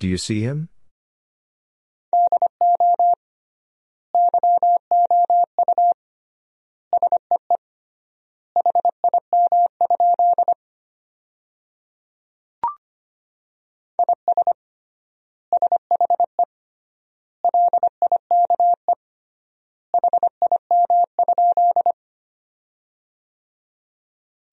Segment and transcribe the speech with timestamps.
[0.00, 0.70] Do you see him?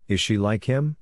[0.10, 0.98] Is she like him?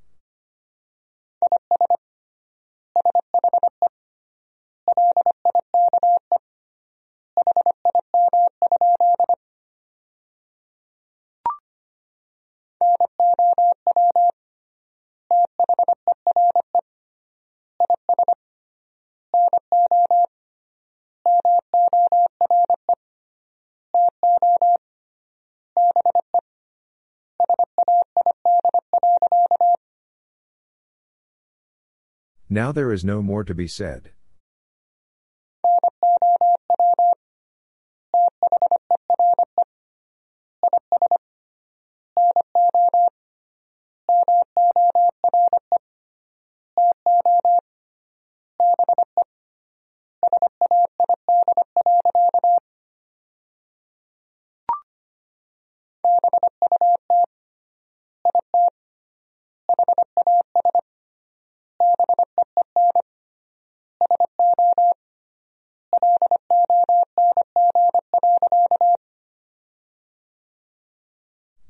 [32.55, 34.11] Now there is no more to be said.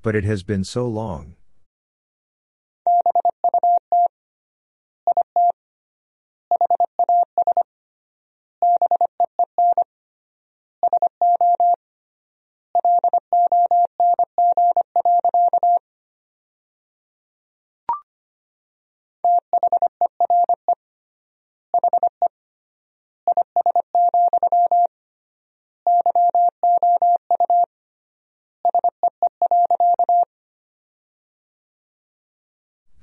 [0.06, 1.34] But it has been so long.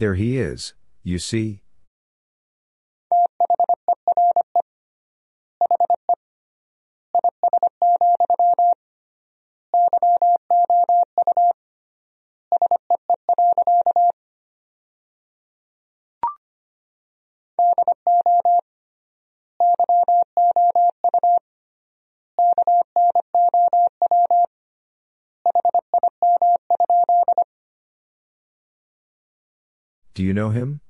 [0.02, 0.74] There he is,
[1.04, 1.62] you see.
[30.22, 30.80] Do you know him?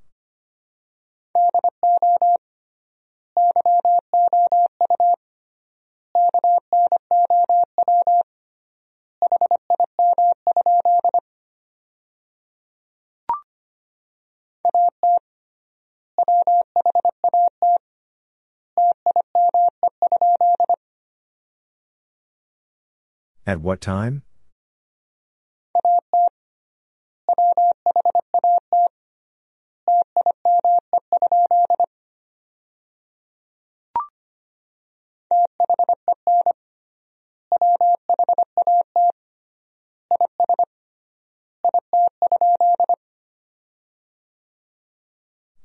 [23.47, 24.21] At what time?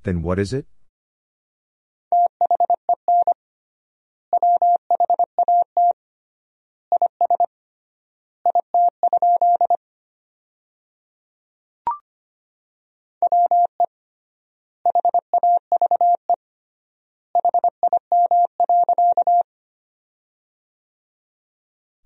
[0.08, 0.64] Then what is it?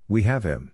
[0.09, 0.72] We have him.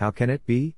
[0.00, 0.76] How can it be?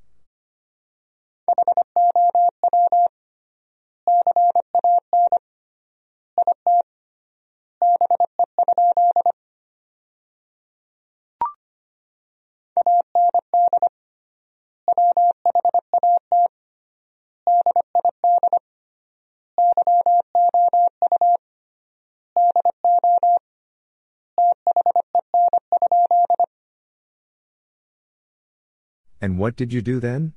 [29.23, 30.33] And what did you do then?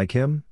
[0.00, 0.44] Like him?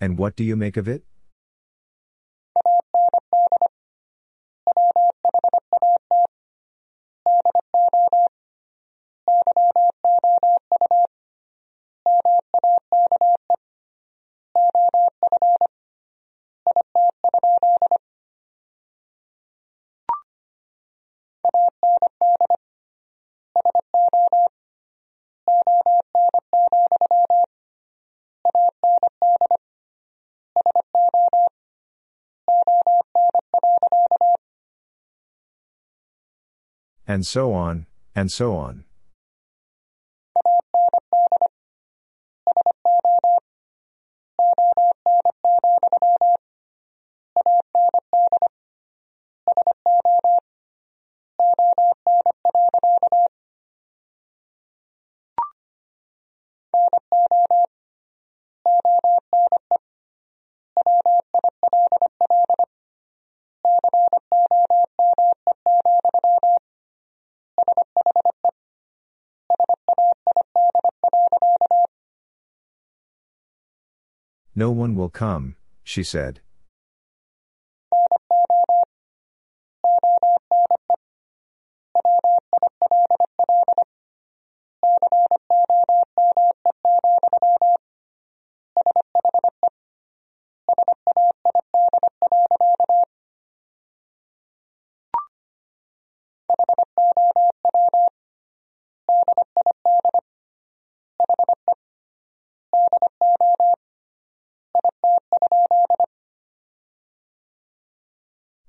[0.00, 1.04] And what do you make of it?
[37.08, 38.84] And so on, and so on.
[74.58, 76.40] No one will come, she said.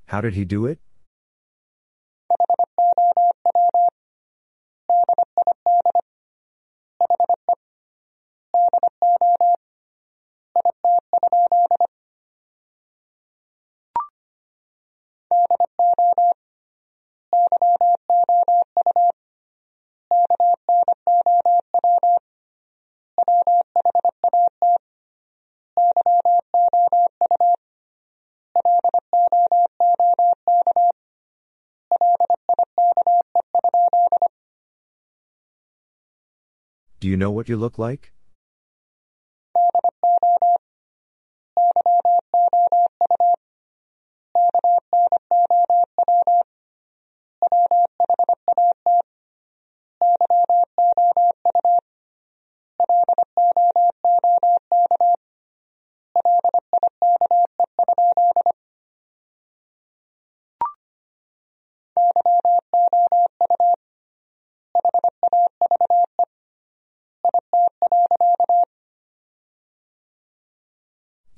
[0.10, 0.80] How did he do it?
[37.10, 38.14] Do you know what you look like?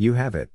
[0.01, 0.50] You have it.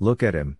[0.00, 0.58] Look at him.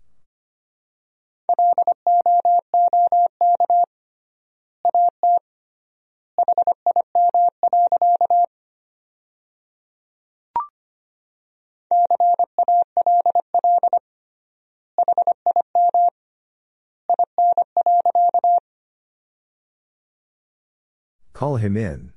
[21.38, 22.12] Call him in.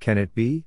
[0.00, 0.66] Can it be?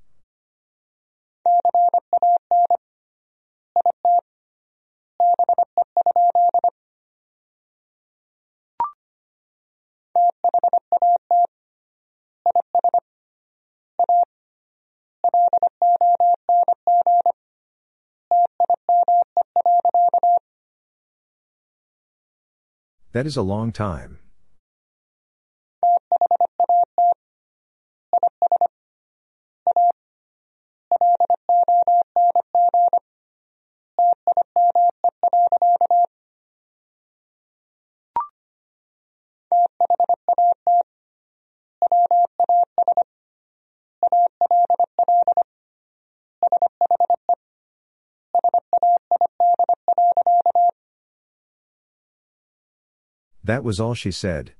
[23.15, 24.19] That is a long time.
[53.45, 54.53] That was all she said.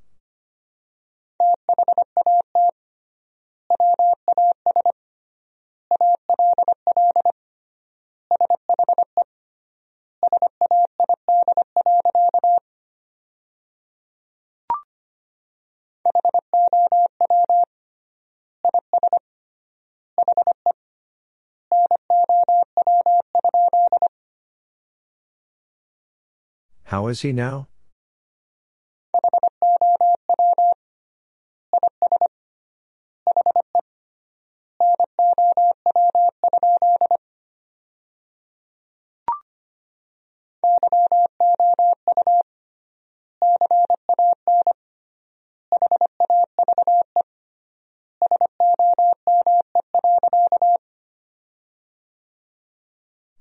[26.84, 27.68] How is he now?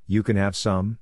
[0.07, 0.99] You can have some?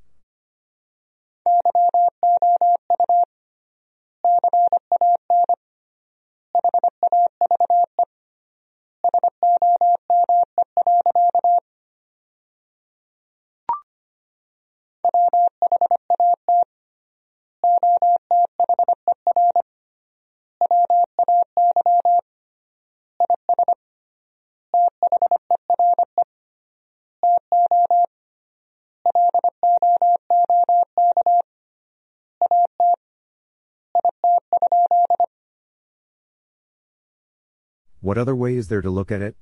[38.12, 39.36] What other way is there to look at it?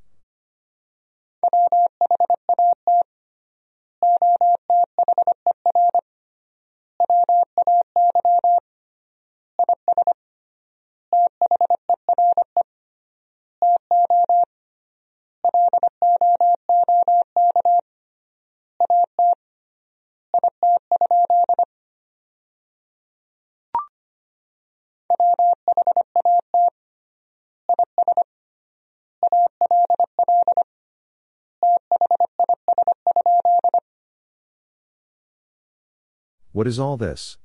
[36.60, 37.38] What is all this?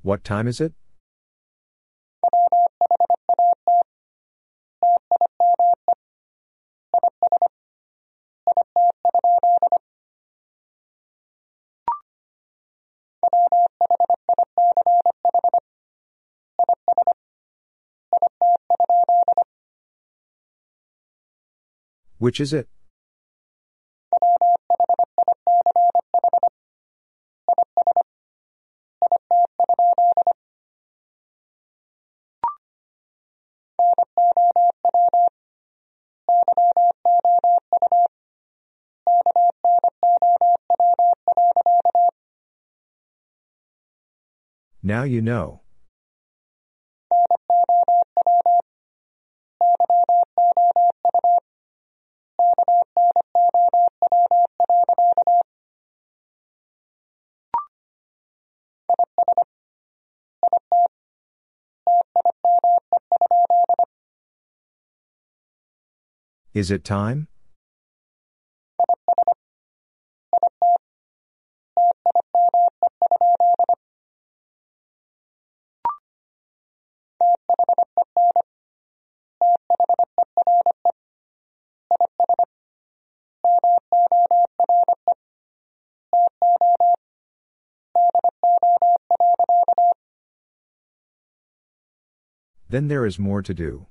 [0.00, 0.72] What time is it?
[22.26, 22.66] Which is it?
[44.82, 45.65] Now you know.
[66.56, 67.28] Is it time?
[92.70, 93.88] Then there is more to do.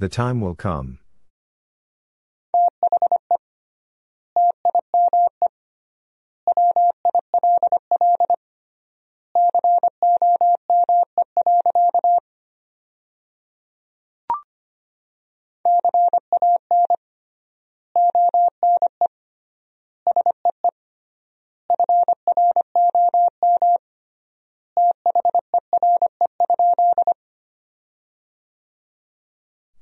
[0.00, 0.98] The time will come.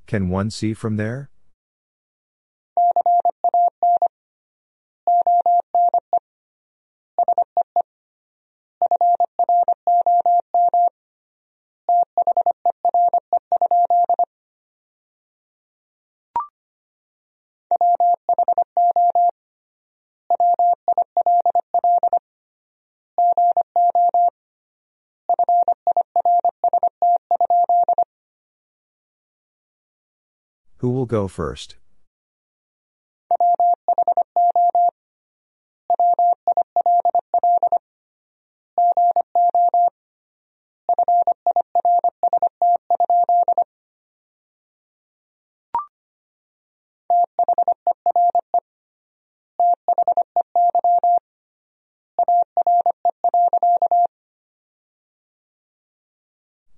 [0.09, 1.29] Can one see from there?
[31.09, 31.75] Go first?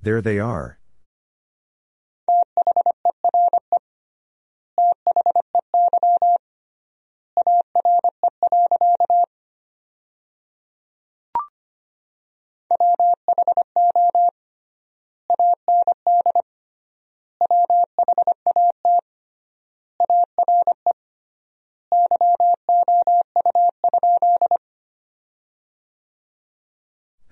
[0.04, 0.80] There they are.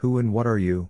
[0.10, 0.90] Who and what are you?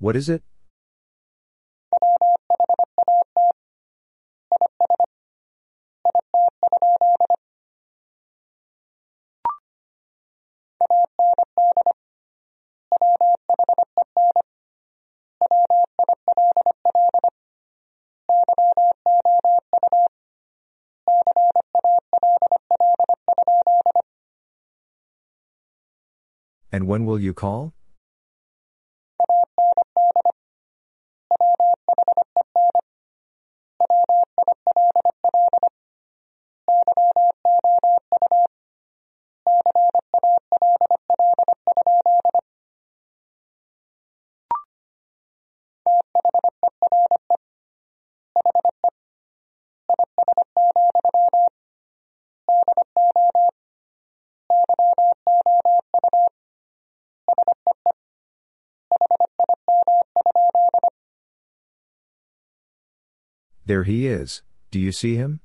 [0.00, 0.47] What is it?
[27.08, 27.77] Will you call?
[63.68, 64.40] There he is.
[64.70, 65.40] Do you see him?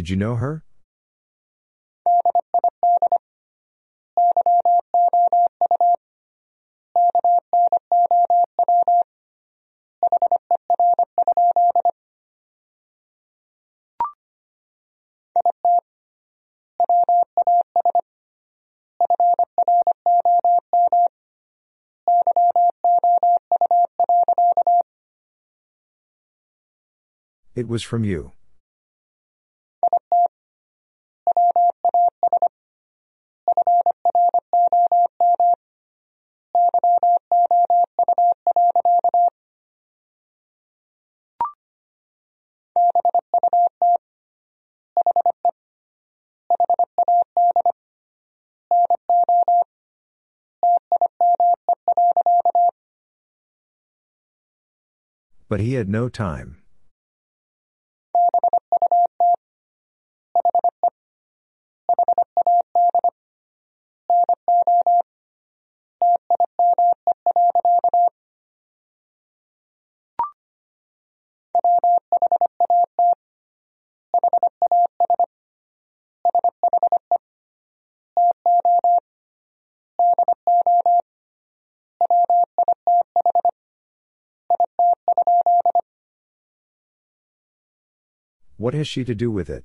[0.00, 0.64] Did you know her?
[27.54, 28.32] It was from you.
[55.50, 56.58] But he had no time.
[88.70, 89.64] What has she to do with it?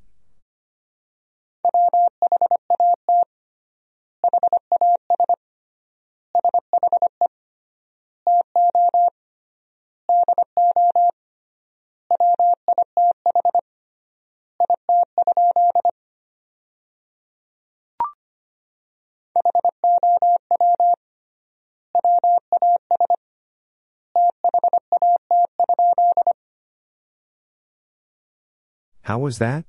[29.05, 29.65] How was that?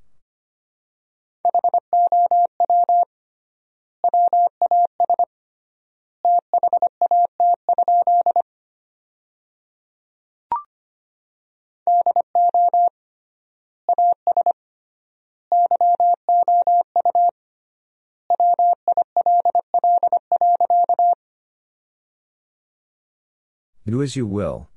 [23.87, 24.70] Do as you will.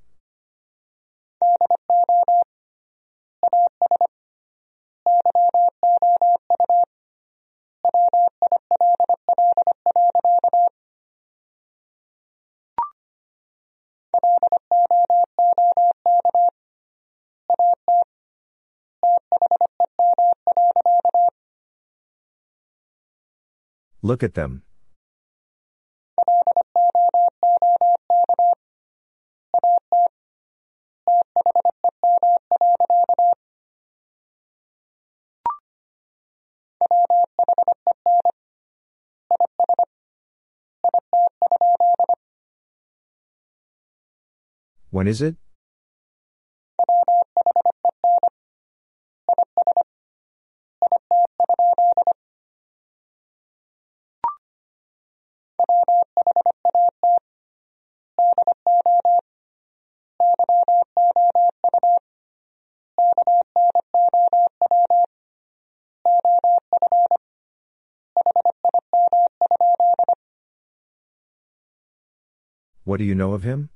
[24.09, 24.63] Look at them.
[44.89, 45.35] When is it?
[72.89, 73.69] What do you know of him?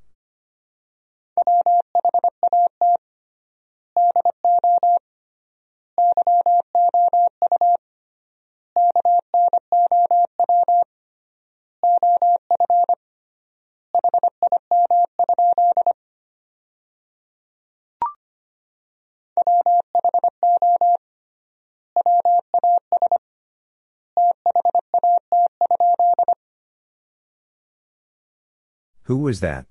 [29.14, 29.68] Who was that?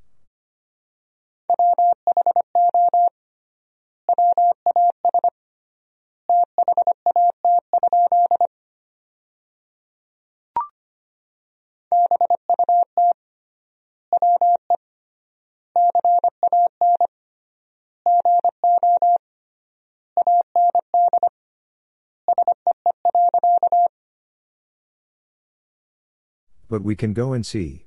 [26.70, 27.86] But we can go and see.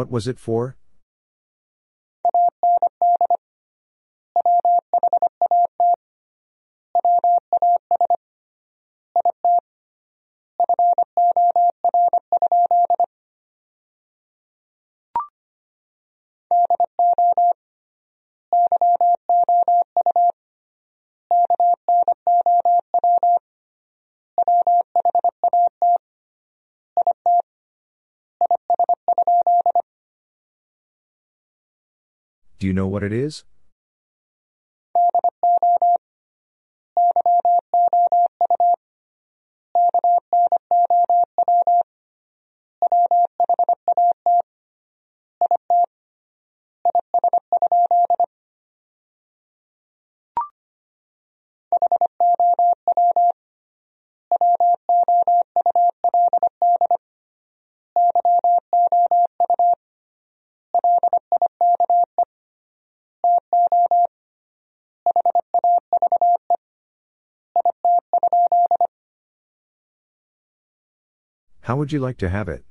[0.00, 0.78] What was it for?
[32.60, 33.44] Do you know what it is?
[71.70, 72.64] How would you like to have it?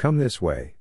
[0.00, 0.72] Come this way.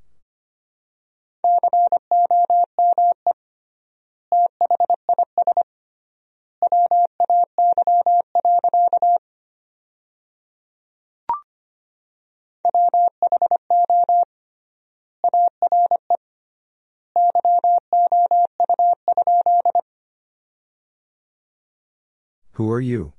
[22.53, 23.11] Who are you?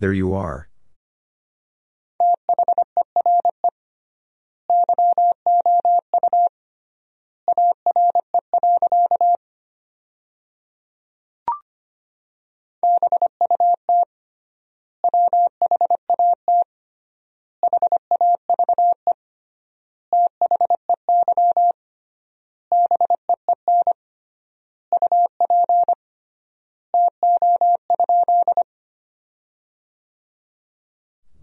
[0.00, 0.69] There you are.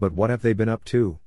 [0.00, 1.18] But what have they been up to?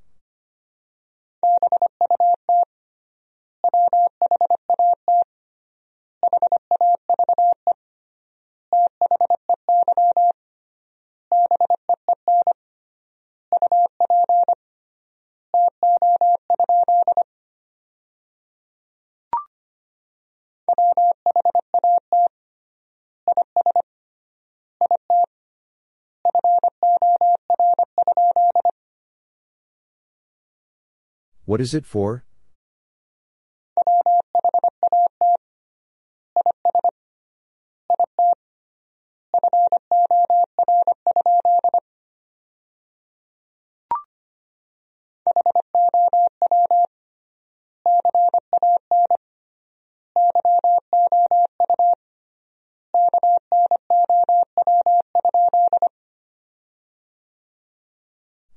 [31.45, 32.23] What is it for?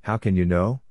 [0.02, 0.83] How can you know?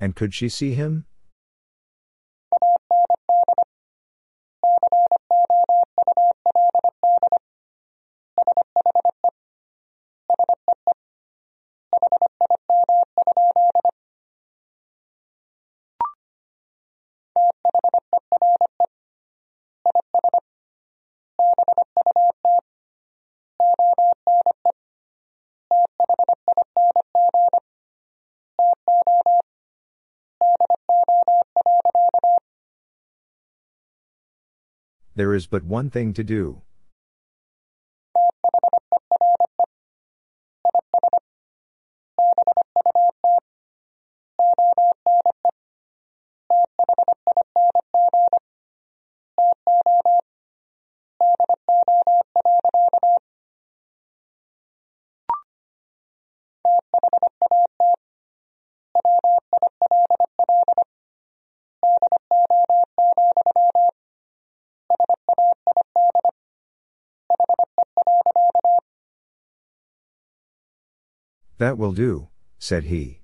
[0.00, 1.04] And could she see him?
[35.20, 36.62] There is but one thing to do.
[71.60, 73.19] That will do, said he.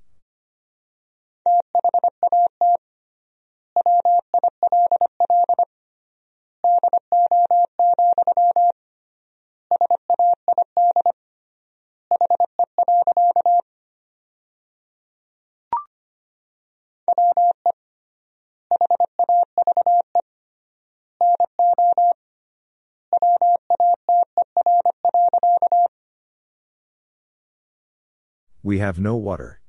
[28.66, 29.60] We have no water.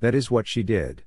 [0.00, 1.04] That is what she did.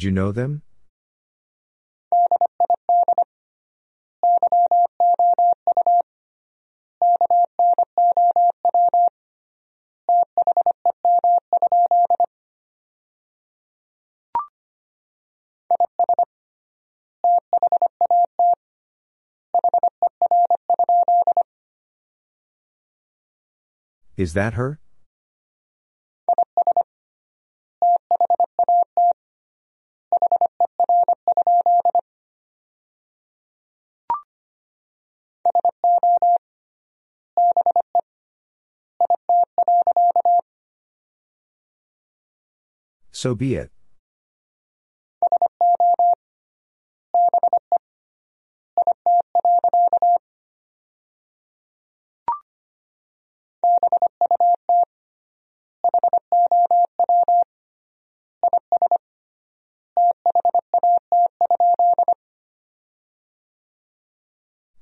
[0.00, 0.62] Did you know them?
[24.16, 24.80] Is that her?
[43.20, 43.70] So be it.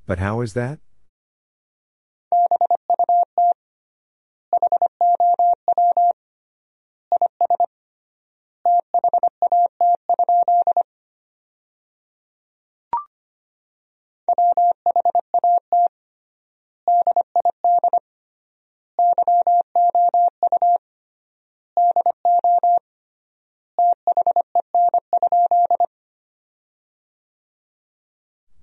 [0.07, 0.79] But how is that?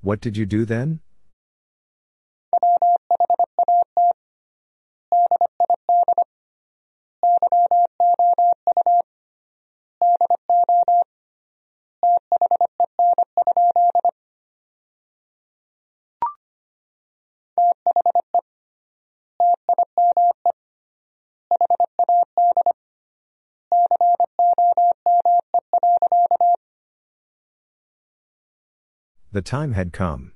[0.06, 1.00] What did you do then?
[29.36, 30.32] The time had come.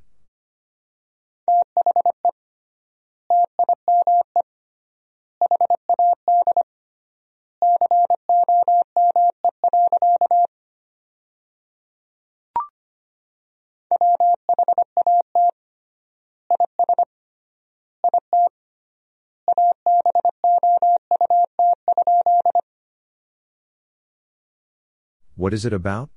[25.37, 26.09] What is it about?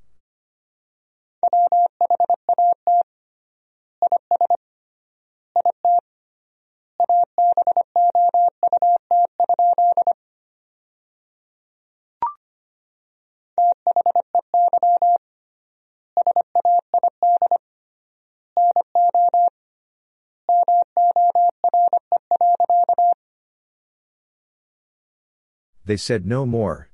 [25.85, 26.92] They said no more.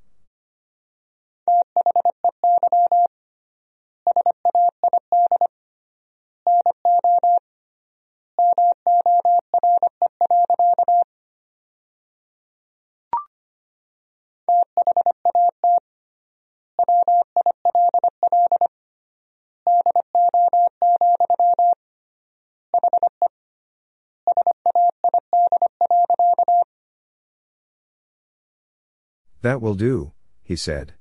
[29.48, 30.92] That will do, he said.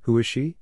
[0.00, 0.56] Who is she?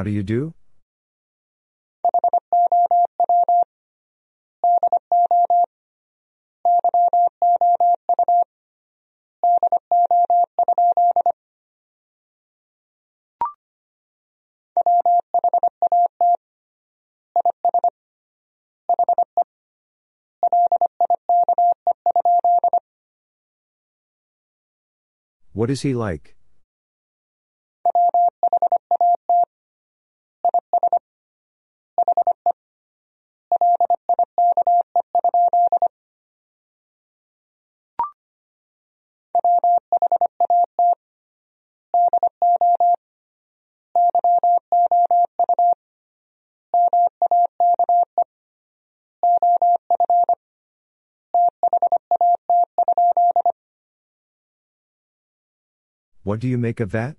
[0.00, 0.54] How do you do?
[25.52, 26.39] What is he like?
[56.30, 57.16] What do you make of that?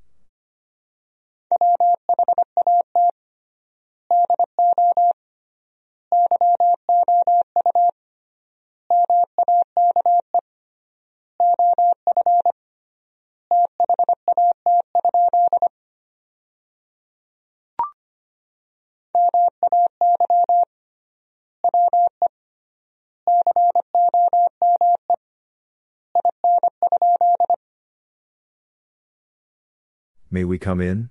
[30.34, 31.10] May we come in?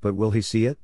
[0.00, 0.78] But will he see it?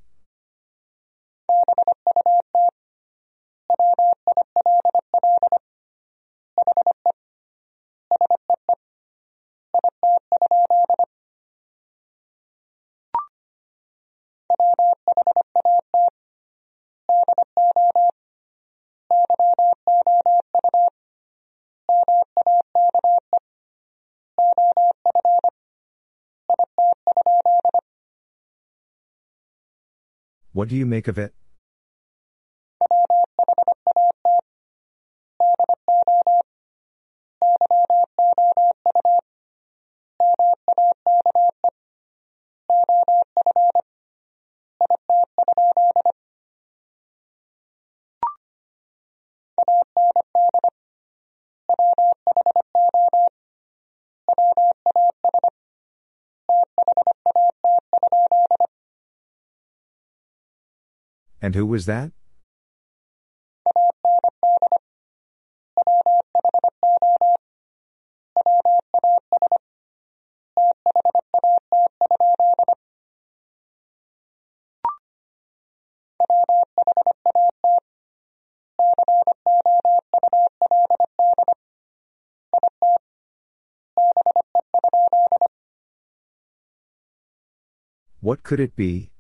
[30.57, 31.35] What do you make of it?
[61.47, 62.11] And who was that?
[88.19, 89.11] What could it be?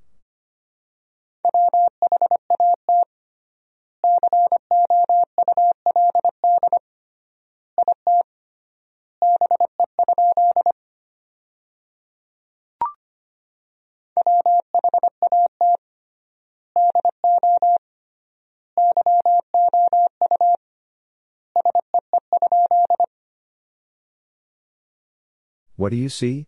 [25.76, 26.46] What do you see?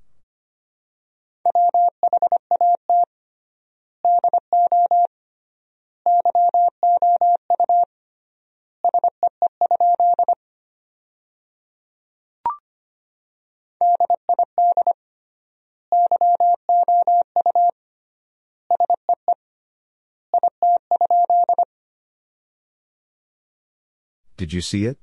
[24.38, 24.98] Did you see it?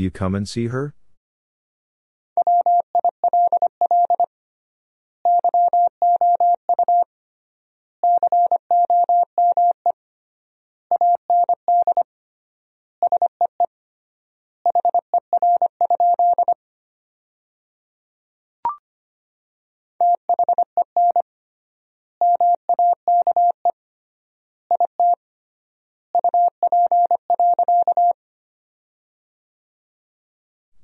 [0.00, 0.94] You come and see her?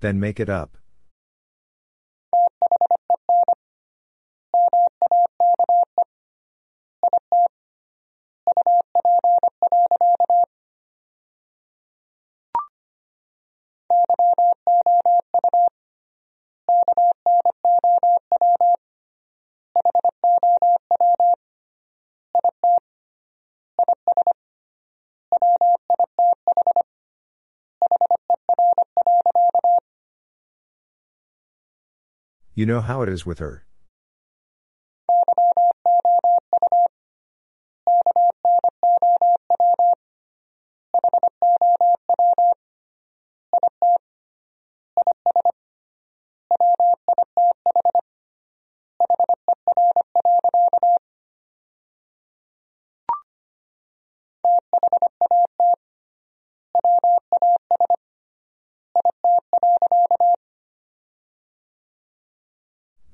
[0.06, 0.78] Then make it up.
[32.56, 33.66] You know how it is with her.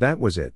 [0.03, 0.53] That was it.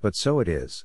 [0.00, 0.84] But so it is.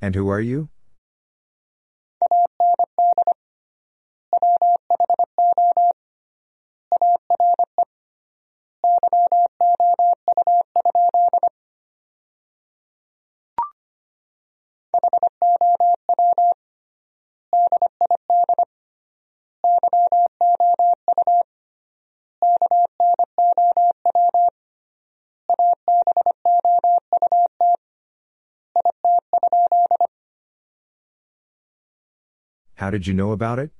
[0.00, 0.68] And who are you?
[32.78, 33.72] How did you know about it?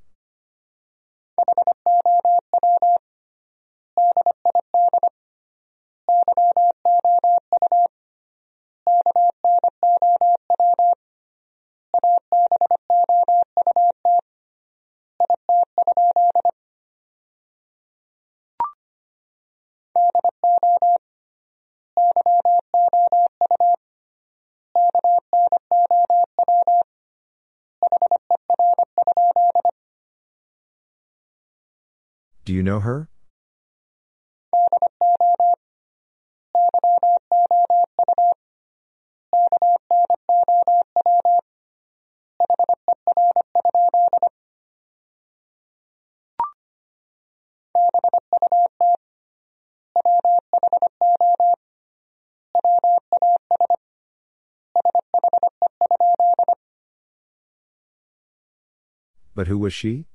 [32.49, 33.11] Do you know her?
[59.35, 60.07] But who was she?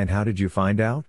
[0.00, 1.04] And how did you find out?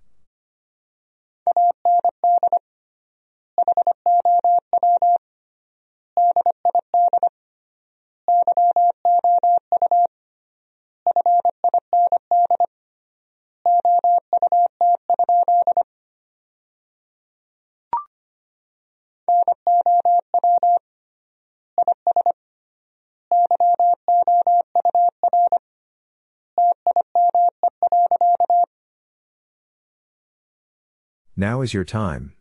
[31.42, 32.34] Now is your time.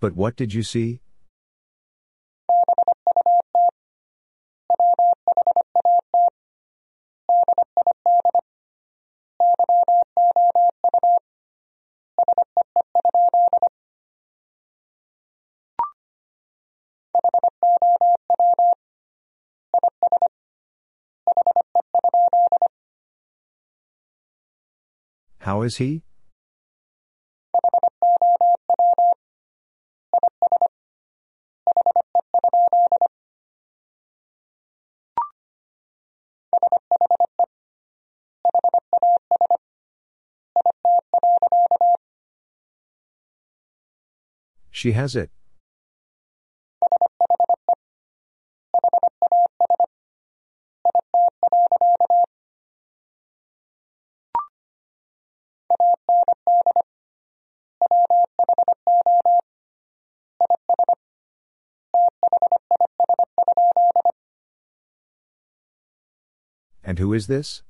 [0.00, 1.00] But what did you see?
[25.40, 26.02] How is he?
[44.78, 45.28] She has it.
[66.84, 67.62] And who is this?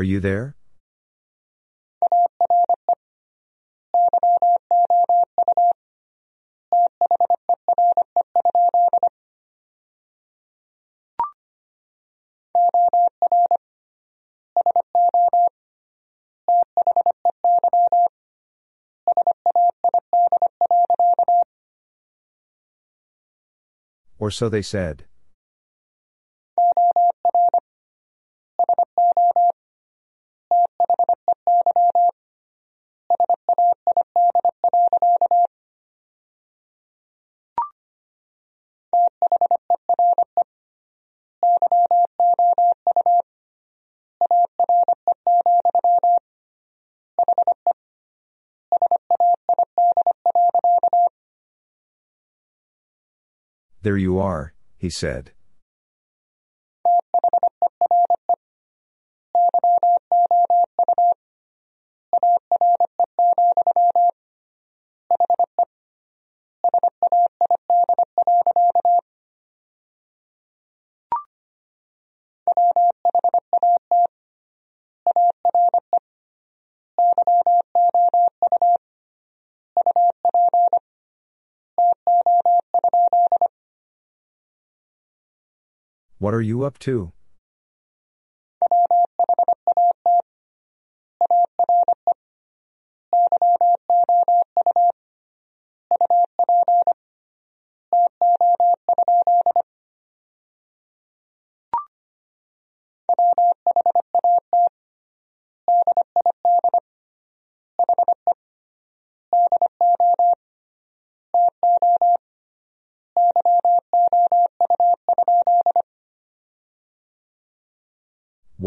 [0.00, 0.56] Are you there?
[24.18, 25.04] Or so they said.
[53.82, 55.32] There you are, he said.
[86.20, 87.12] What are you up to?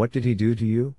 [0.03, 0.95] What did he do to you?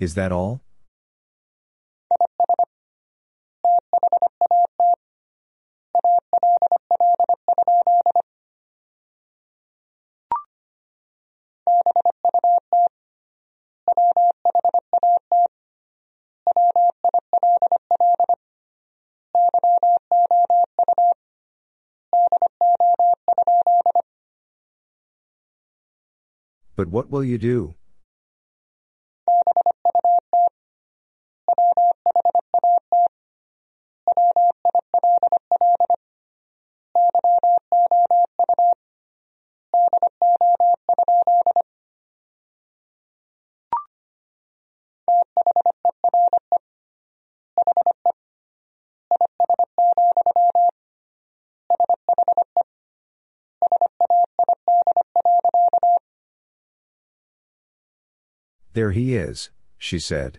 [0.00, 0.67] Is that all?
[26.78, 27.74] But what will you do?
[58.78, 60.38] There he is, she said.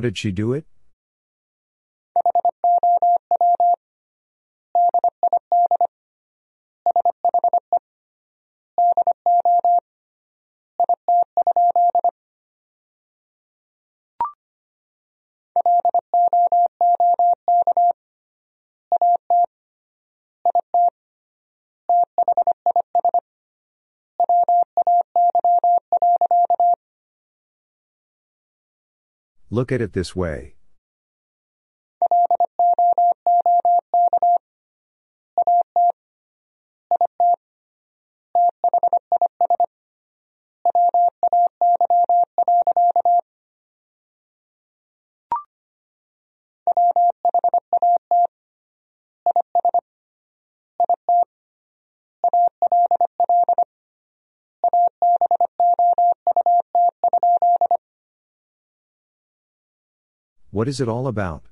[0.00, 0.64] How did she do it?
[29.52, 30.54] Look at it this way.
[60.60, 61.49] What is it all about?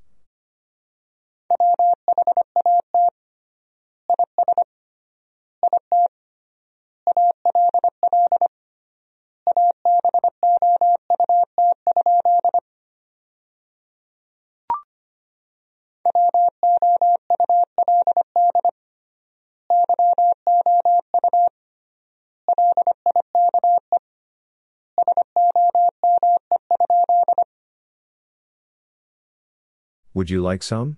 [30.18, 30.96] Would you like some?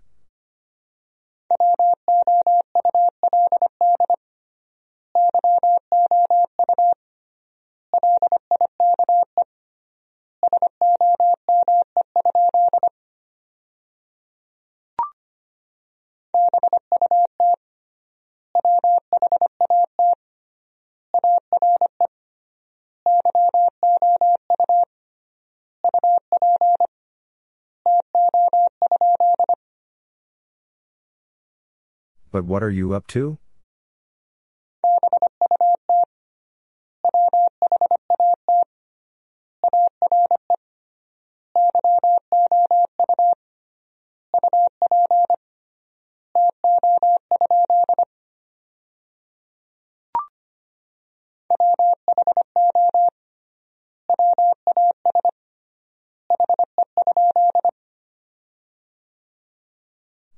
[32.41, 33.37] But what are you up to?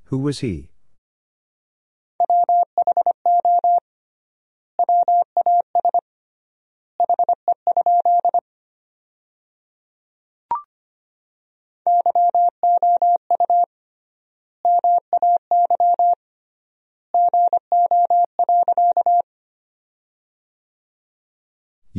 [0.06, 0.71] Who was he?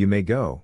[0.03, 0.63] You may go.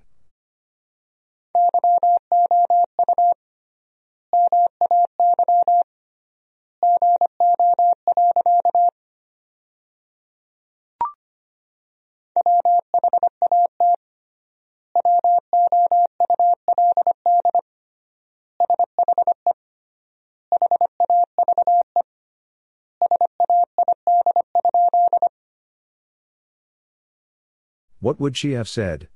[28.00, 29.08] What would she have said?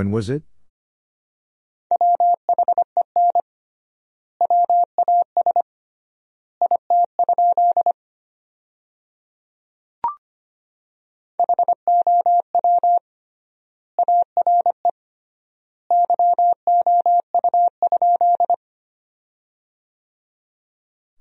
[0.00, 0.42] When was it?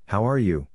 [0.05, 0.68] How are you?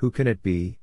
[0.00, 0.78] Who can it be?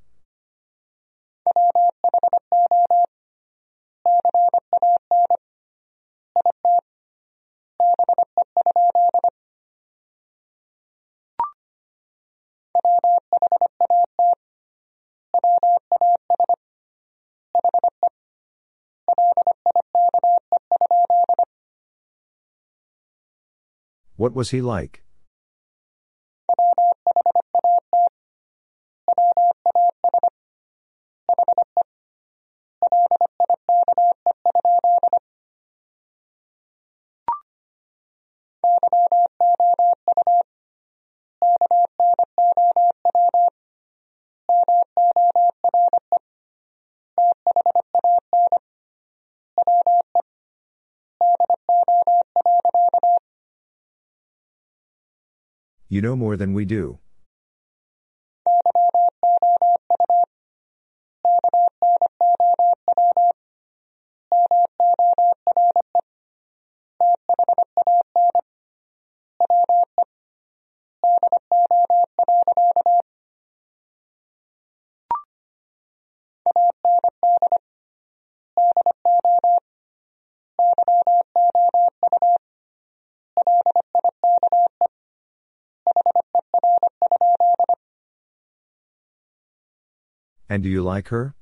[24.15, 25.06] What was he like?
[55.89, 56.99] You know more than we do.
[90.49, 91.35] And do you like her?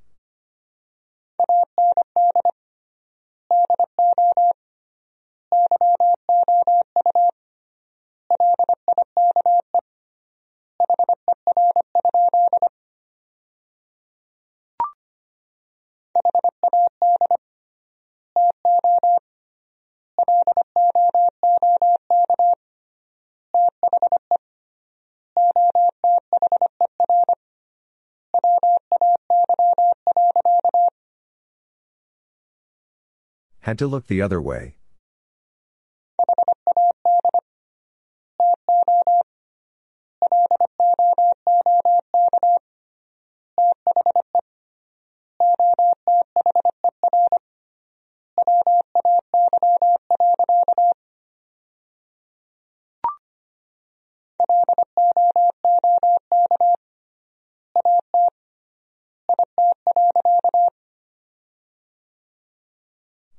[33.76, 34.78] Had to look the other way.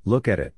[0.09, 0.55] Look at it.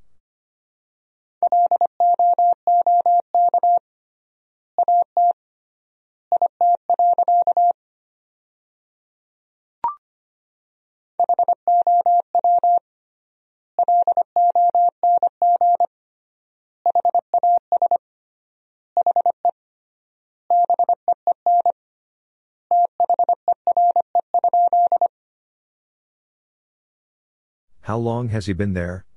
[27.80, 29.07] How long has he been there?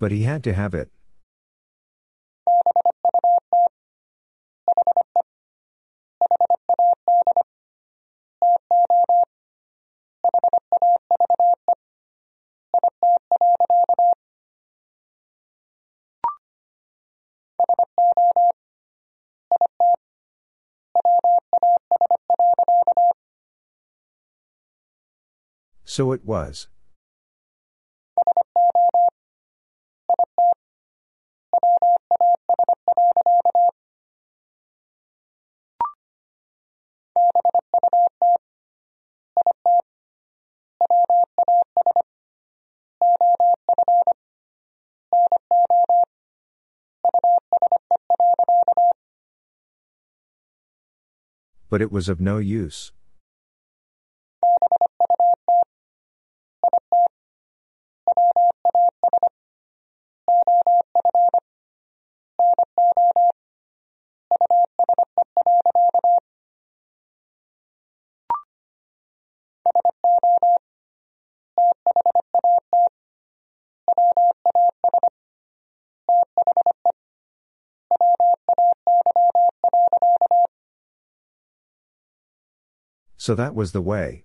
[0.00, 0.90] But he had to have it.
[25.84, 26.68] So it was.
[51.70, 52.92] But it was of no use.
[83.20, 84.24] So that was the way.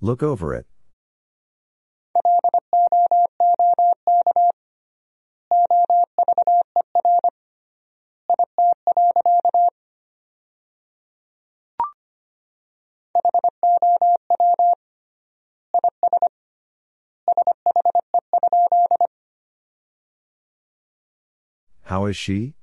[0.00, 0.66] Look over it.
[21.86, 22.54] How is she?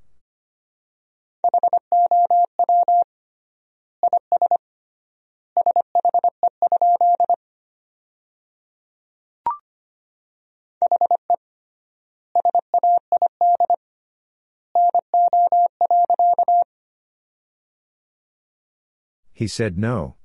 [19.32, 20.18] He said no.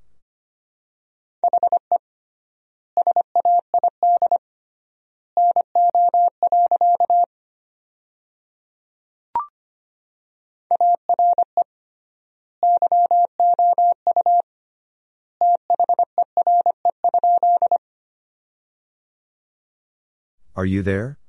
[20.59, 21.21] Are you there?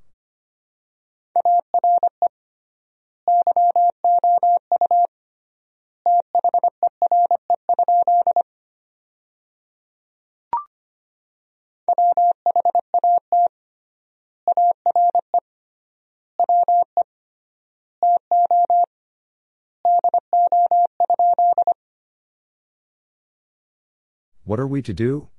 [24.43, 25.29] What are we to do?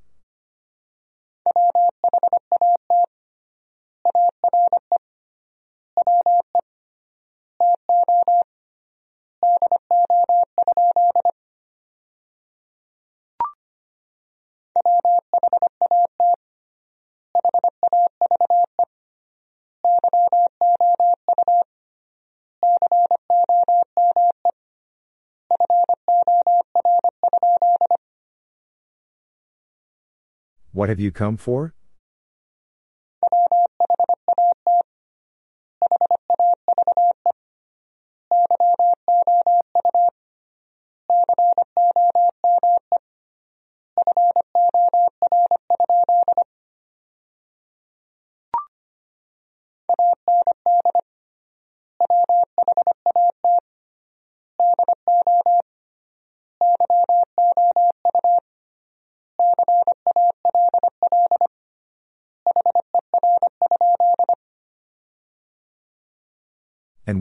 [30.80, 31.74] What have you come for?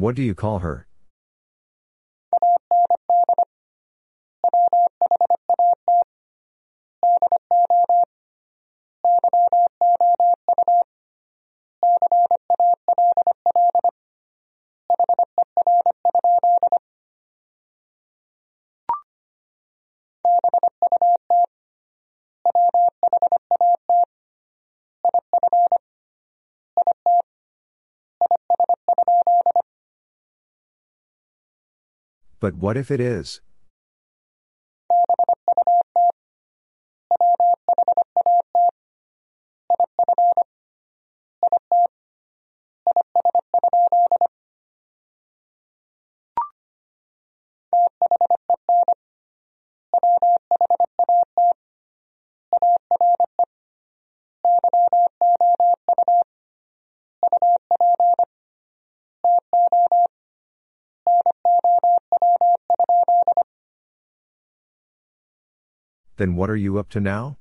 [0.10, 0.88] What do you call her?
[32.39, 33.41] But what if it is?
[66.20, 67.38] Then what are you up to now?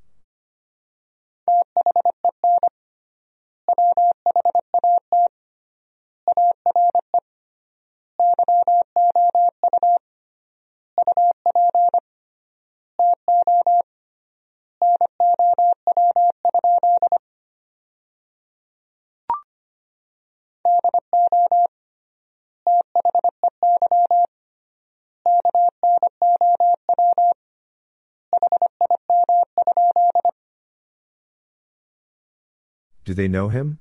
[33.09, 33.79] Do they know him?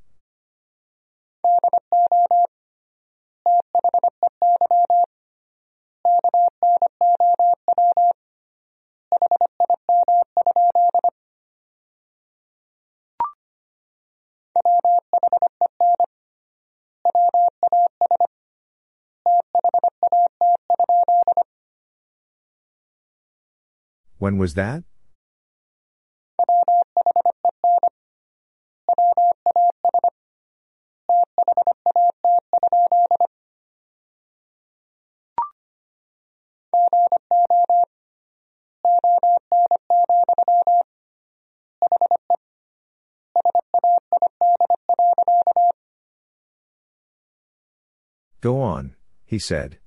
[24.20, 24.86] When was that?
[49.28, 49.78] He said.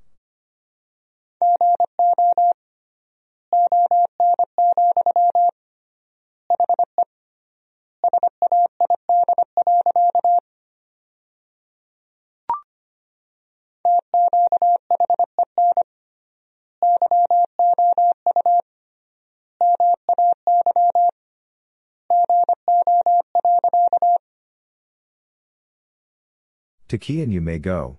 [26.88, 27.98] To and you may go.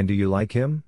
[0.00, 0.82] And do you like him?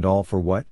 [0.00, 0.64] And all for what?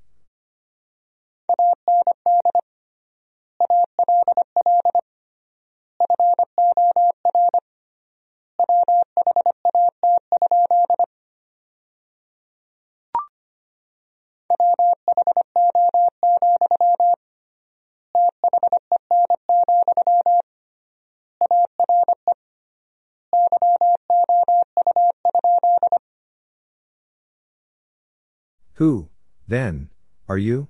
[28.77, 29.08] Who,
[29.49, 29.89] then,
[30.29, 30.69] are you?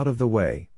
[0.00, 0.70] Out of the way.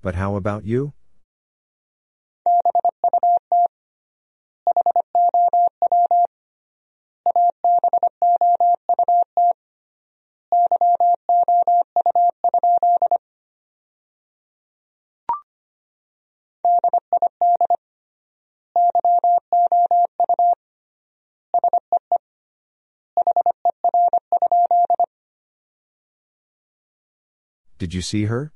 [0.00, 0.94] But how about you?
[27.86, 28.52] Did you see her?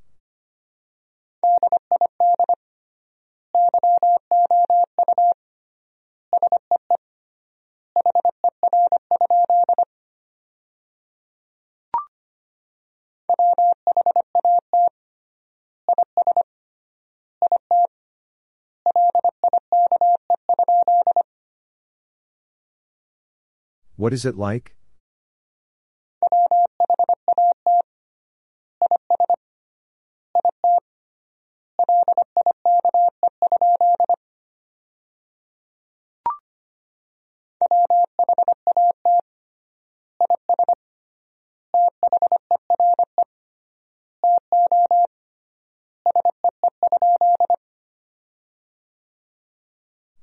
[23.95, 24.75] What is it like?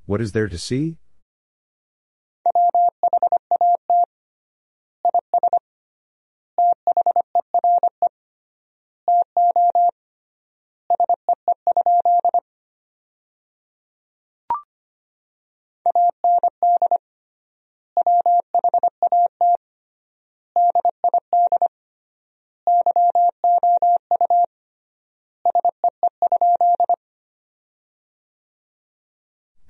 [0.07, 0.95] What is there to see?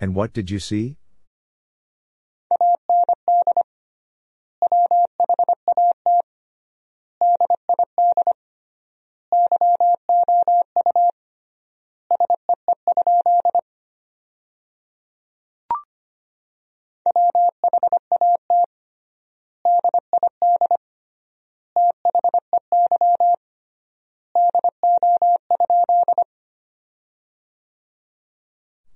[0.08, 0.96] And what did you see?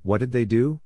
[0.04, 0.80] What did they do?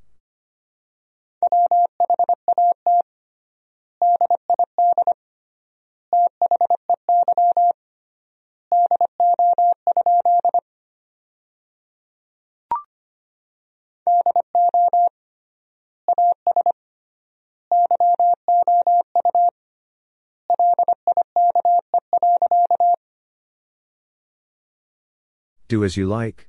[25.75, 26.47] Do as you like.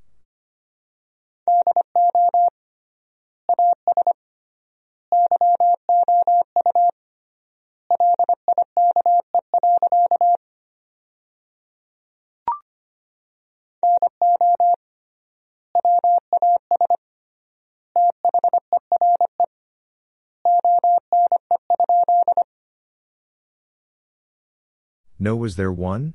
[25.19, 26.15] No, was there one?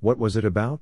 [0.00, 0.80] What was it about?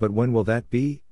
[0.00, 1.02] But when will that be?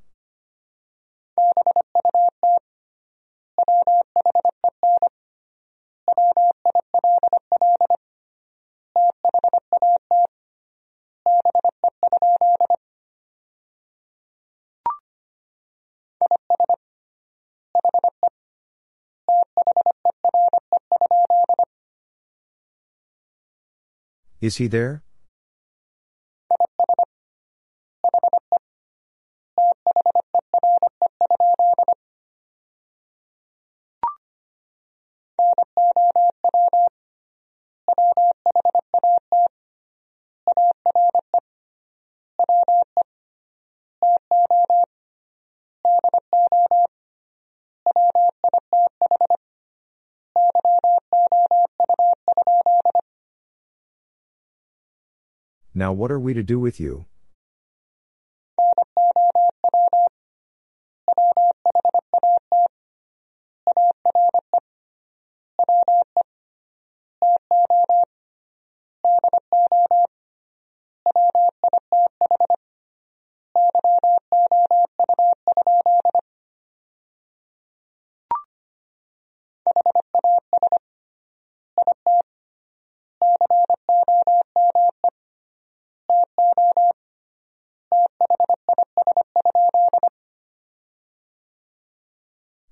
[24.40, 25.02] Is he there?
[55.79, 57.07] Now what are we to do with you?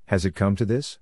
[0.07, 0.99] Has it come to this?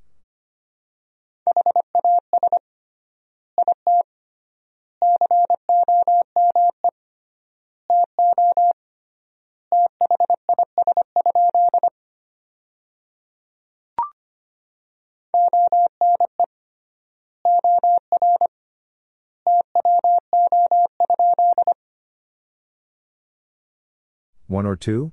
[24.46, 25.12] One or two?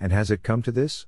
[0.00, 1.06] And has it come to this?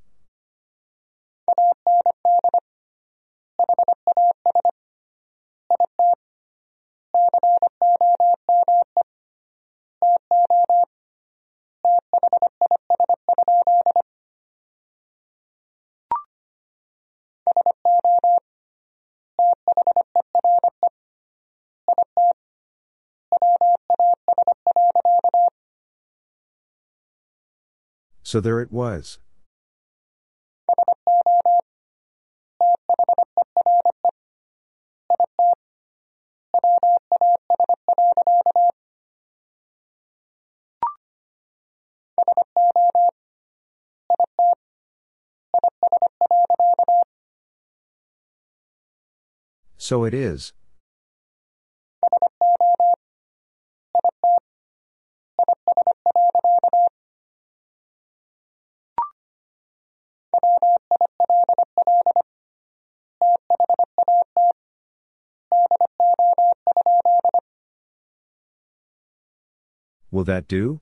[28.26, 29.20] So there it was.
[49.78, 50.52] So it is.
[70.10, 70.80] Will that do?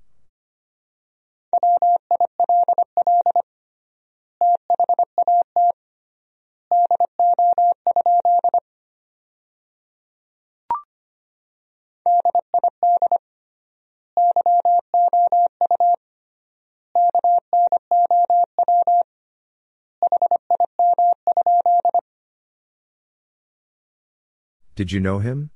[24.77, 25.51] Did you know him?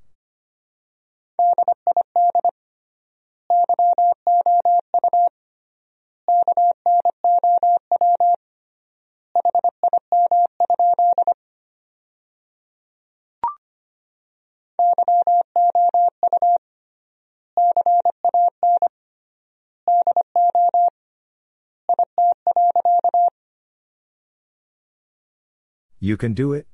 [25.99, 26.69] You can do it?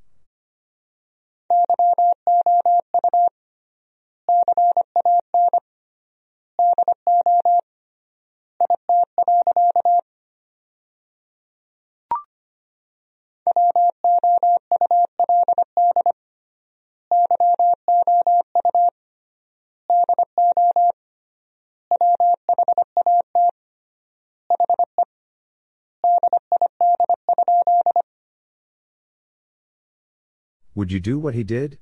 [30.74, 31.78] Would you do what he did?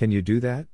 [0.00, 0.66] Can you do that?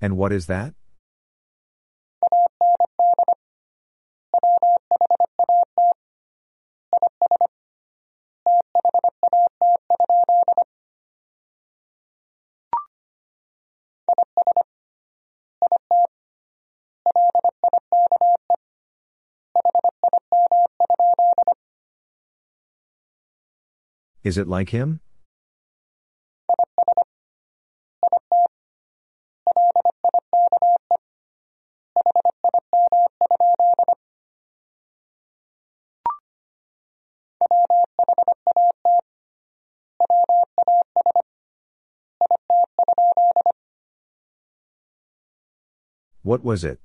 [0.00, 0.74] And what is that?
[24.24, 25.00] Is it like him?
[46.22, 46.80] What was it?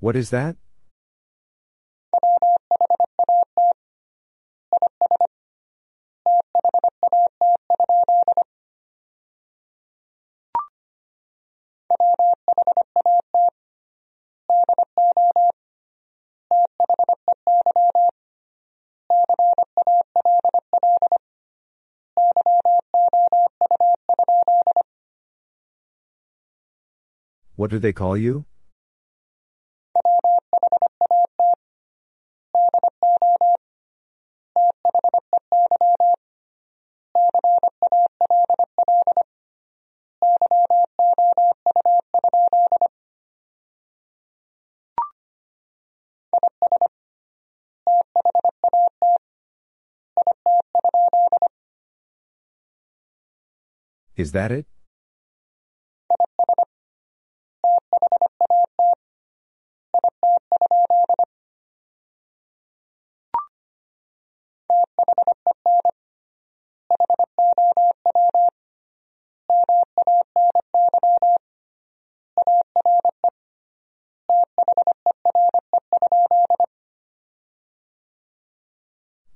[0.00, 0.56] What is that?
[27.56, 28.44] What do they call you?
[54.18, 54.66] Is that it?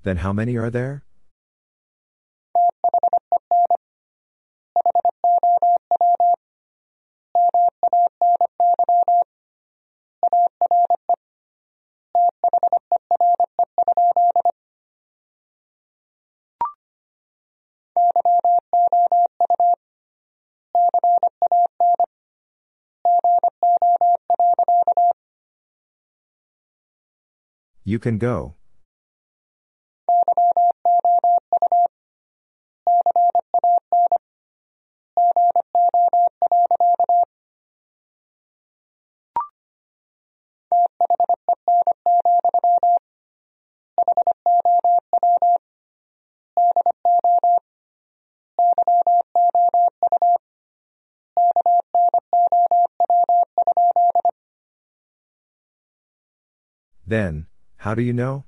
[0.02, 1.04] Then how many are there?
[27.93, 28.55] You can go.
[57.06, 57.48] Then,
[57.82, 58.44] how do you know?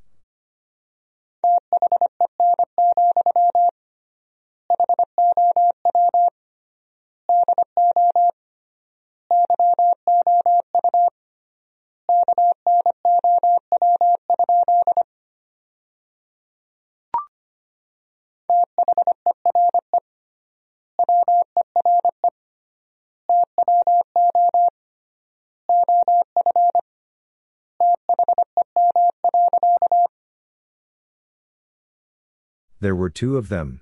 [32.85, 33.81] There were two of them.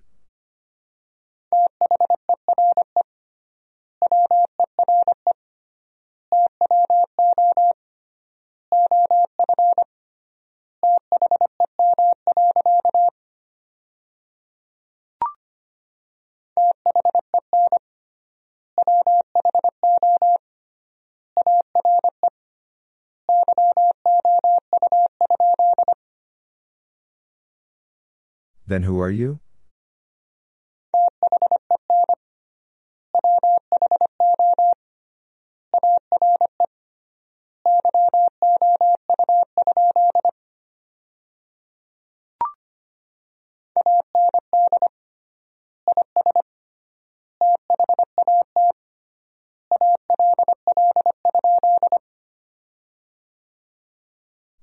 [28.72, 29.38] Then who are you?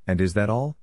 [0.08, 0.79] And is that all?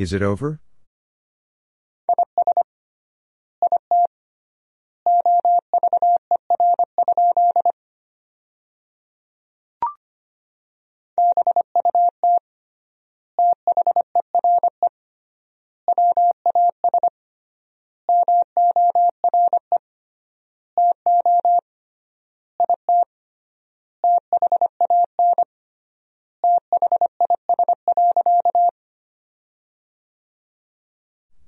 [0.00, 0.62] Is it over?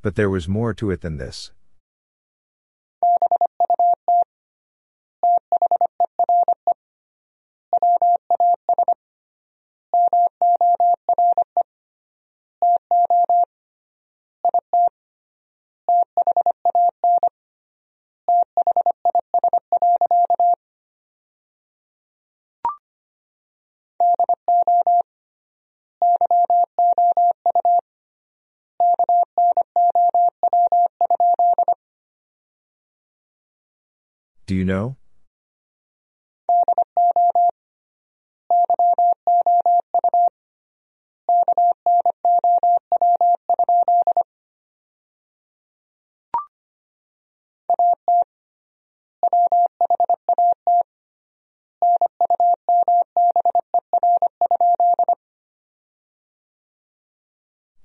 [0.03, 1.53] But there was more to it than this.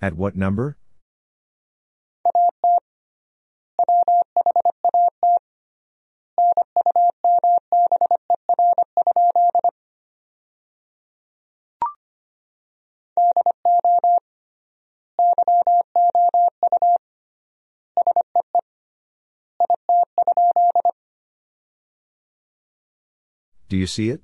[0.08, 0.78] At what number?
[23.68, 24.22] Do you see it?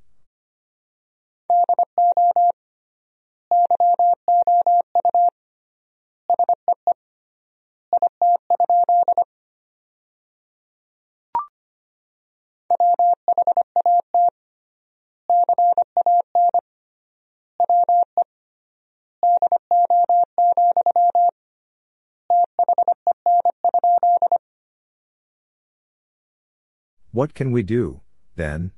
[27.13, 28.01] What can we do,
[28.35, 28.71] then?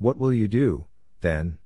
[0.00, 0.86] What will you do,
[1.20, 1.58] then?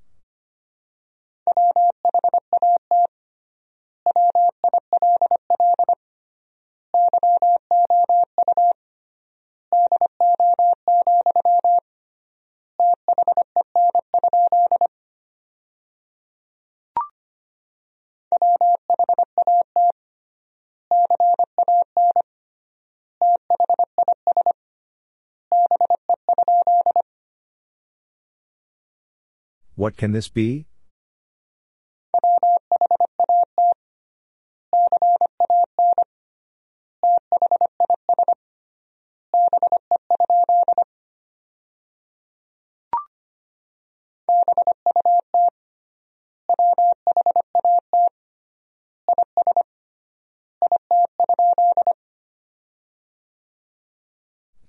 [29.85, 30.65] What can this be?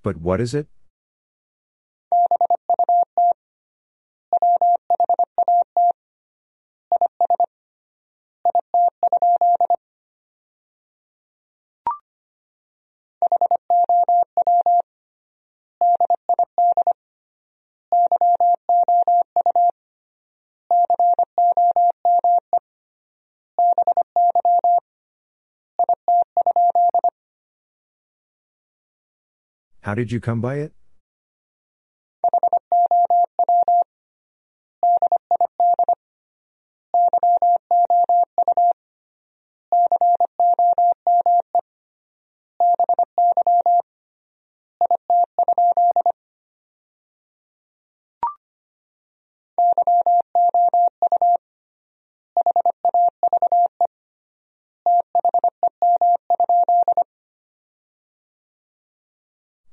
[0.02, 0.75] But what is it?
[29.96, 30.72] Did you come by it?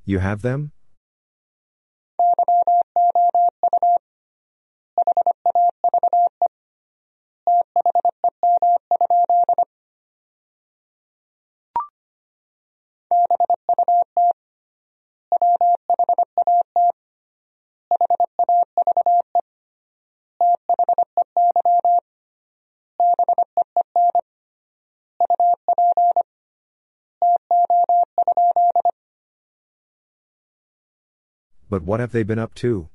[0.04, 0.73] You have them?
[31.74, 32.88] But what have they been up to?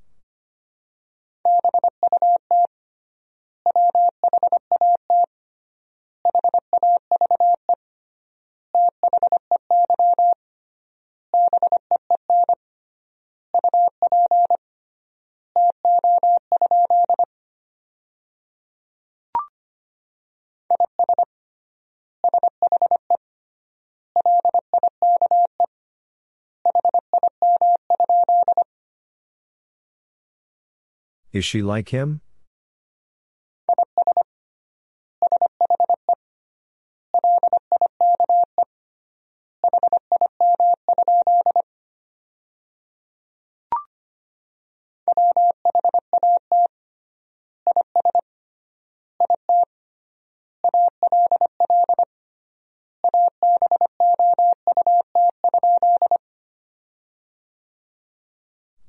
[31.39, 32.19] Is she like him?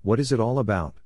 [0.02, 0.99] What is it all about?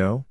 [0.00, 0.24] Know?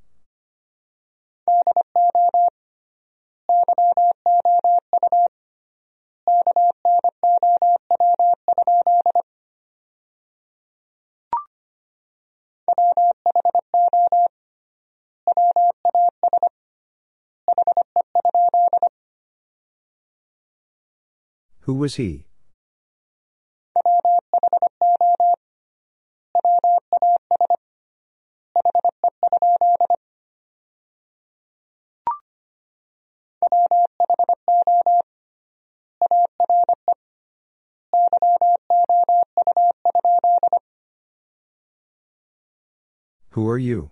[21.64, 22.29] Who was he?
[43.50, 43.90] Are you?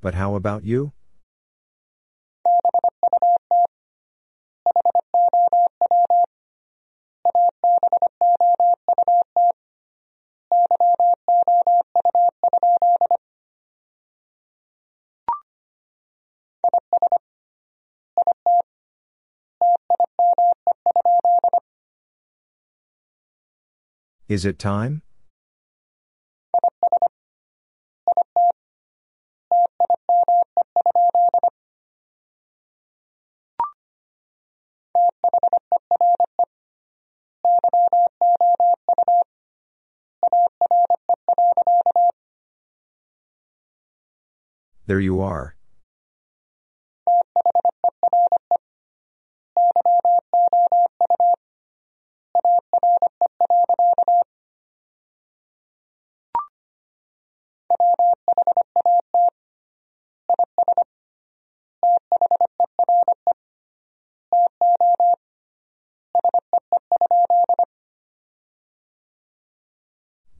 [0.00, 0.92] But how about you?
[24.30, 25.02] Is it time?
[44.86, 45.56] There you are.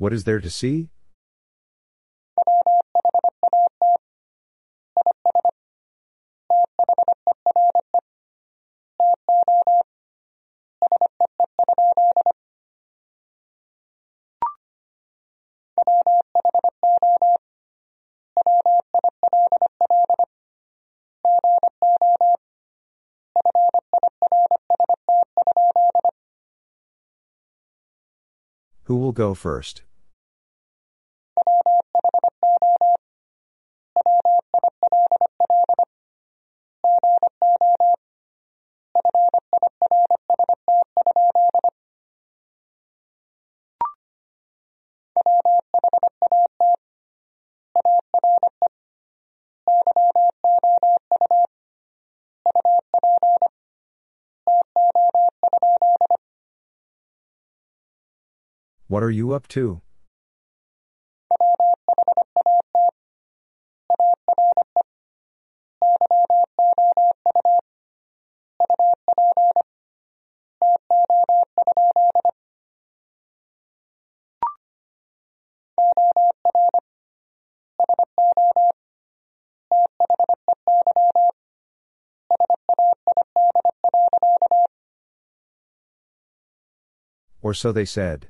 [0.01, 0.89] What is there to see?
[29.11, 29.83] Will go first?
[58.91, 59.83] What are you up to?
[87.41, 88.27] Or so they said.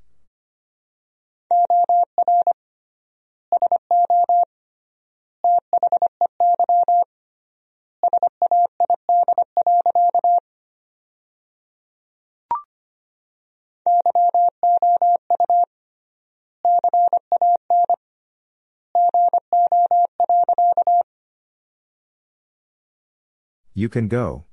[23.81, 24.45] You can go.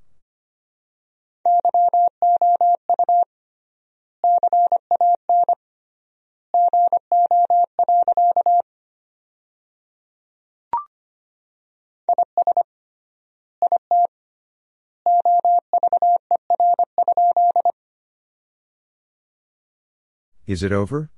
[20.45, 21.09] Is it over?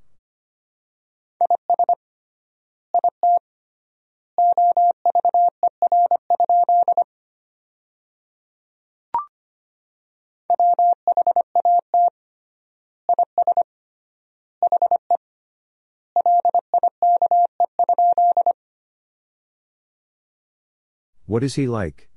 [21.29, 22.09] What is he like?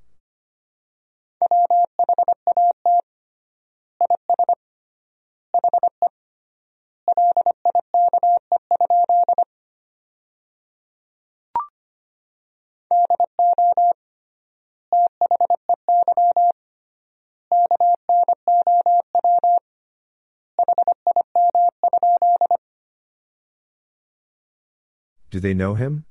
[25.30, 26.06] Do they know him?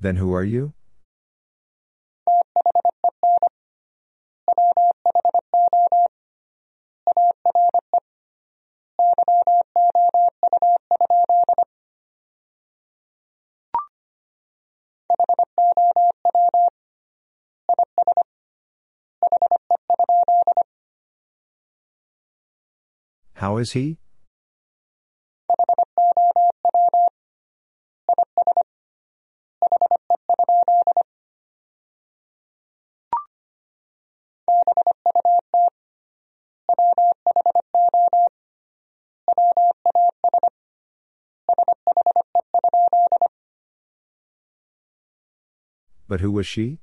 [0.00, 0.72] Then who are you?
[23.34, 23.98] How is he?
[46.10, 46.78] But who was she?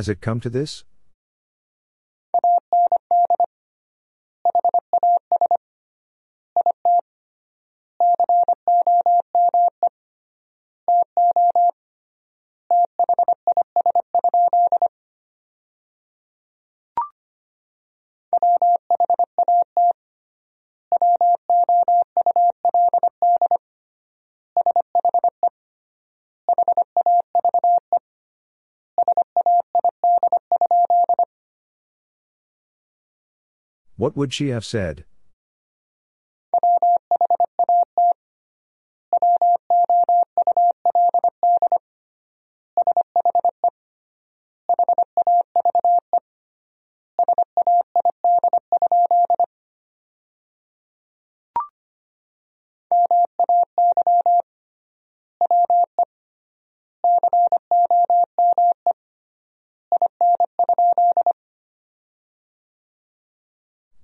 [0.00, 0.82] Has it come to this?
[34.10, 35.04] What would she have said?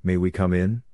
[0.06, 0.84] May we come in?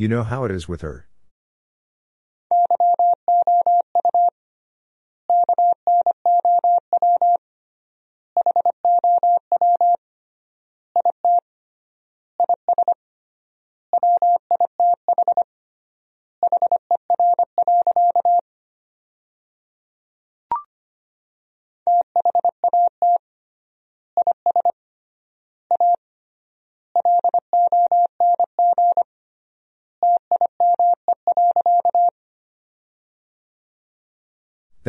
[0.00, 1.08] You know how it is with her.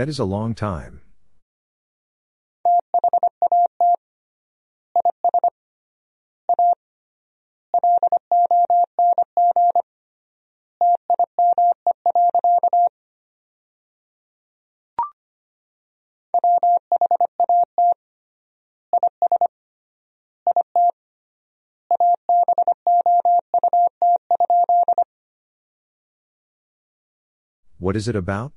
[0.02, 1.02] That is a long time.
[27.78, 28.54] What is it about?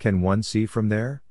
[0.00, 1.22] Can one see from there?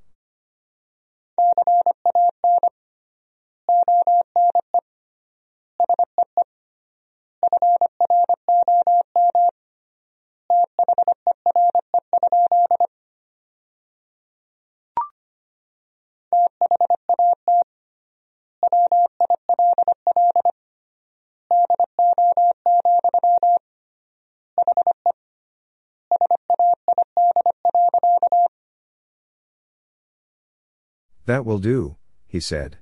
[31.29, 31.95] That will do,
[32.25, 32.79] he said.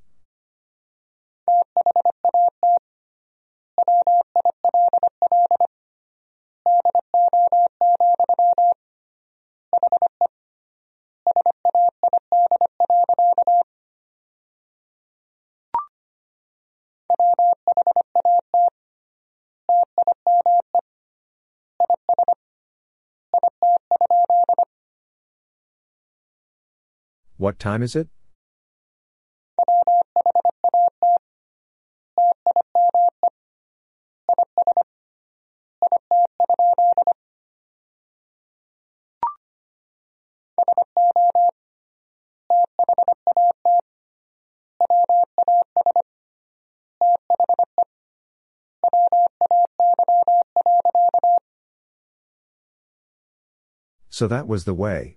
[27.35, 28.07] What time is it?
[54.17, 55.15] So that was the way.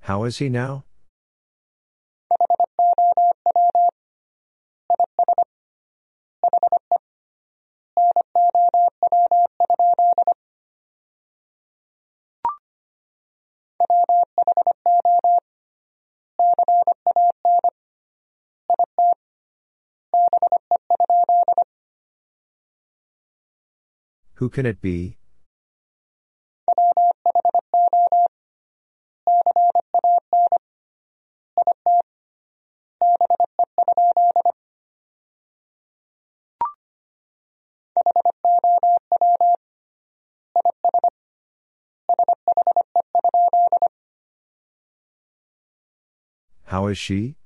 [0.00, 0.87] How is he now?
[24.48, 25.18] Who can it be?
[46.64, 47.36] How is she?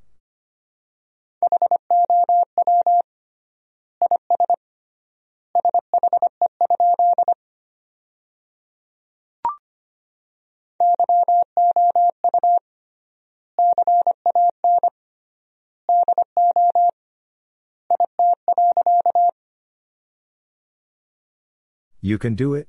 [22.04, 22.66] You can do it?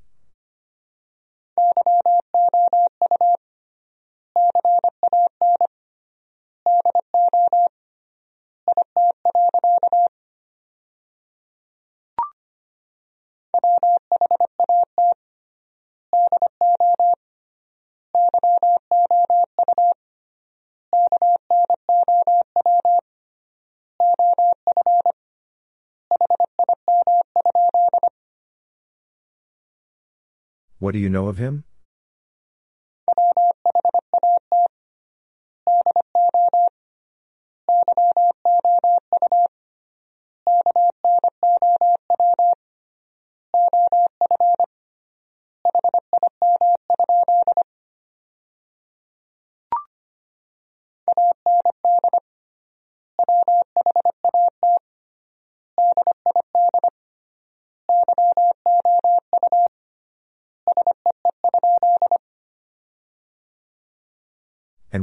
[30.84, 31.64] What do you know of him?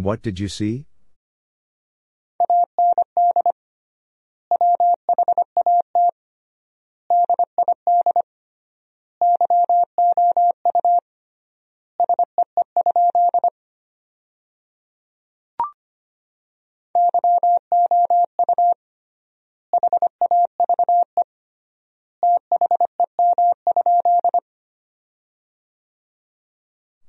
[0.01, 0.87] And what did you see?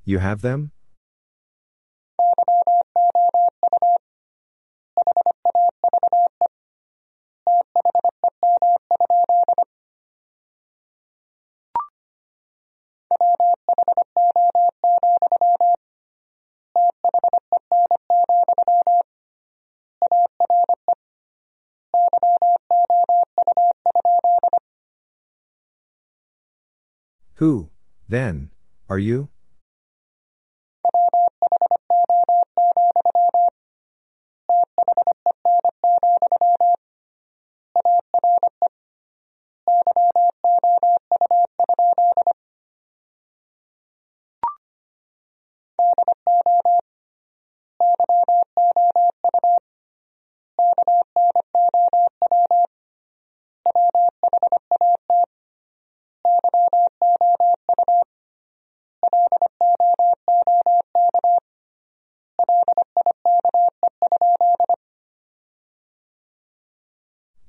[0.04, 0.72] You have them?
[27.34, 27.70] Who,
[28.08, 28.50] then,
[28.88, 29.28] are you?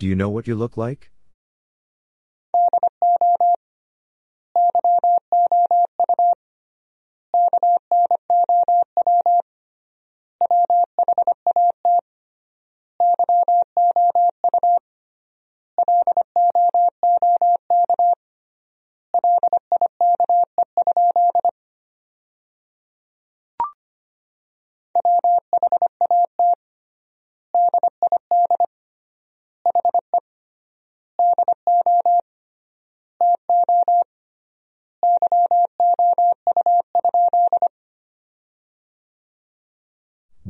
[0.03, 1.11] Do you know what you look like?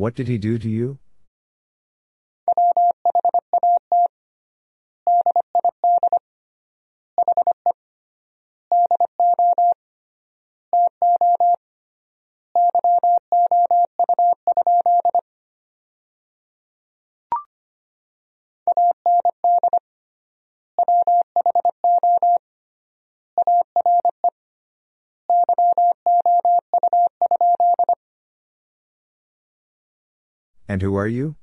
[0.03, 0.99] What did he do to you?
[30.73, 31.35] And who are you?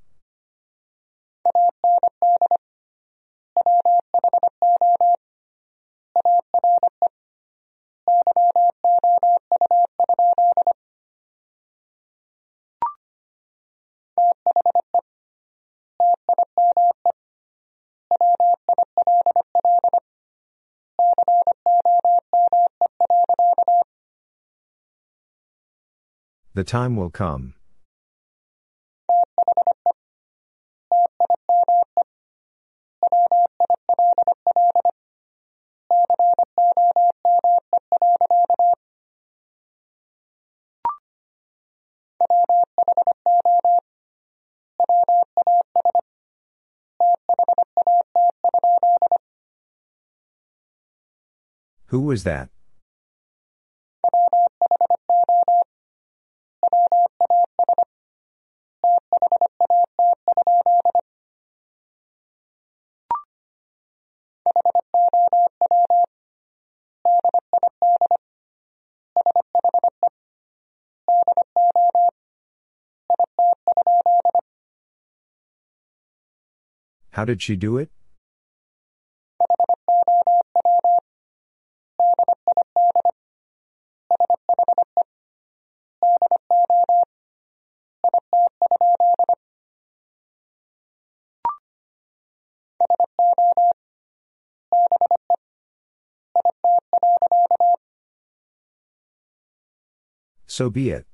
[26.54, 27.54] The time will come.
[51.90, 52.48] Who was that?
[77.10, 77.90] How did she do it?
[100.60, 101.06] So be it.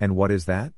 [0.00, 0.72] And what is that?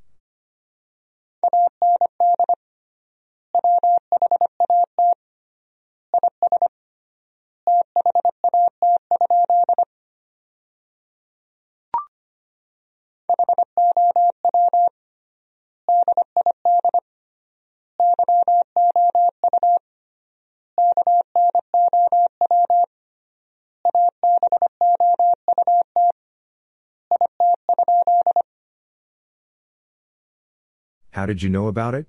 [31.12, 32.07] How did you know about it?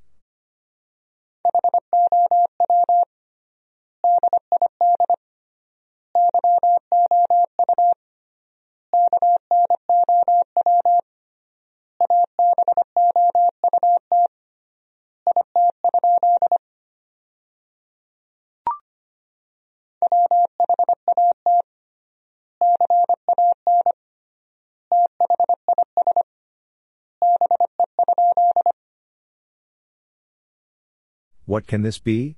[31.52, 32.38] What can this be?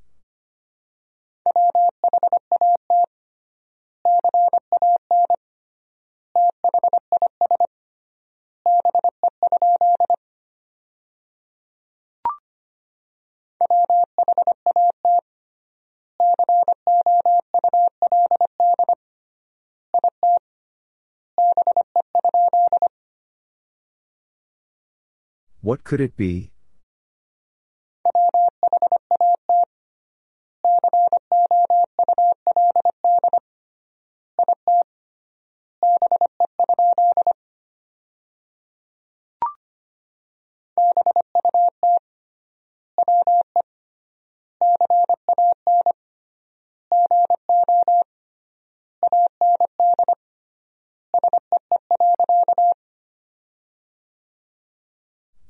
[25.61, 26.52] What could it be?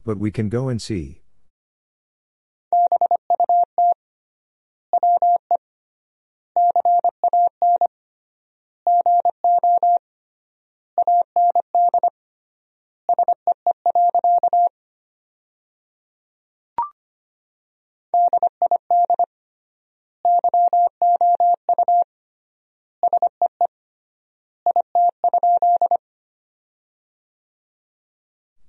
[0.06, 1.22] But we can go and see.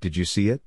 [0.01, 0.61] Did you see it?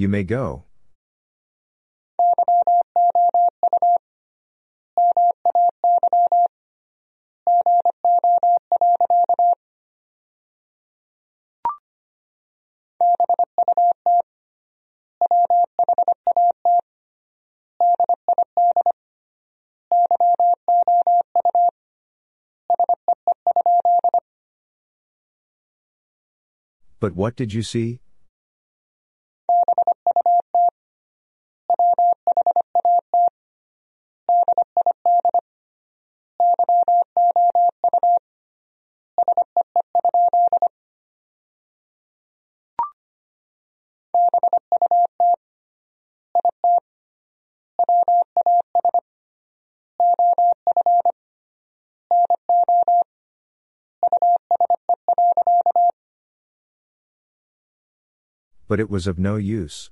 [0.00, 0.64] You may go.
[27.00, 28.00] But what did you see?
[58.70, 59.90] But it was of no use.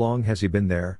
[0.00, 0.99] Long has he been there?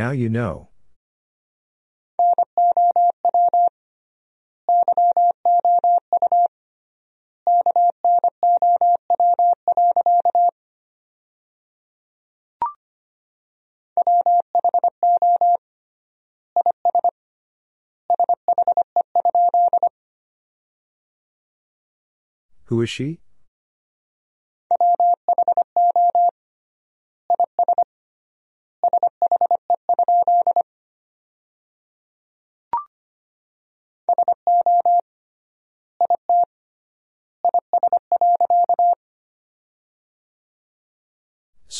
[0.00, 0.68] Now you know.
[22.64, 23.20] Who is she?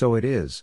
[0.01, 0.63] So it is.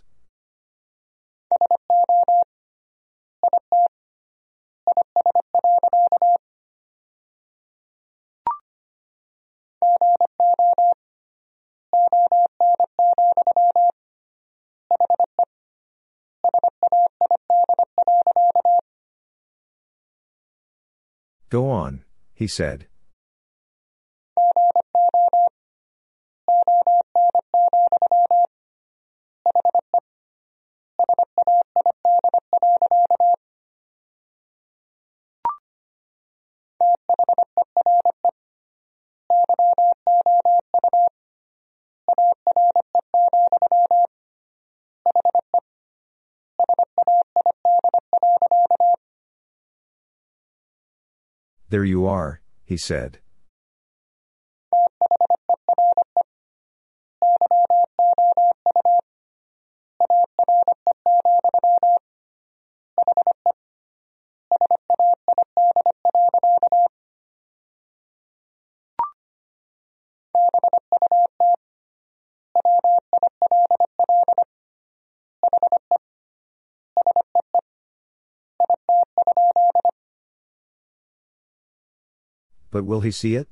[21.48, 22.02] Go on,
[22.34, 22.88] he said.
[51.70, 53.18] There you are, he said.
[82.78, 83.48] But will he see it?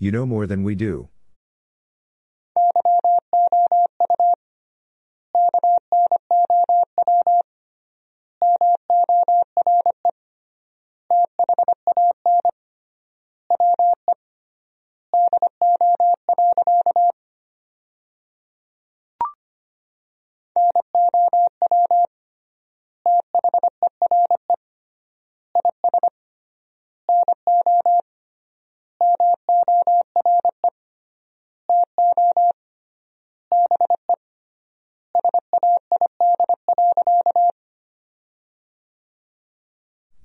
[0.00, 1.08] You know more than we do.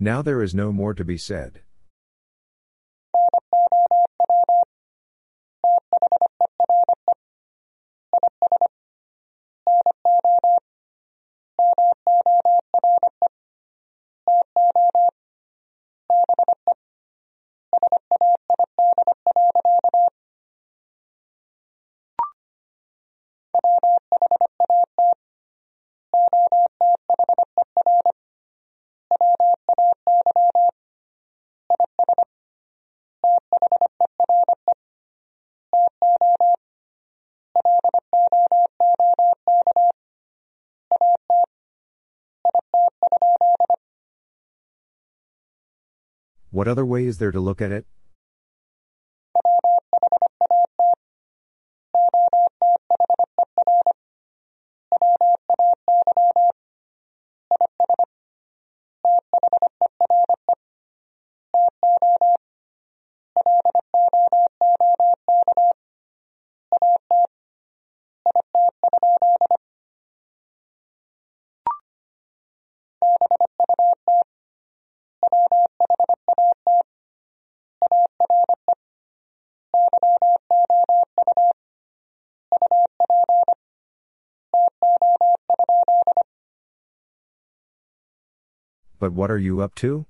[0.04, 1.62] Now there is no more to be said.
[46.54, 47.88] What other way is there to look at it?
[89.04, 90.06] But what are you up to?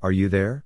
[0.00, 0.64] Are you there?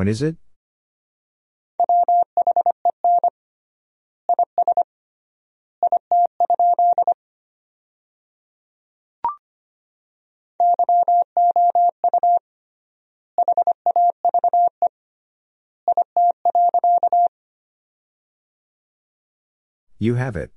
[0.00, 0.36] When is it?
[19.98, 20.50] You have it.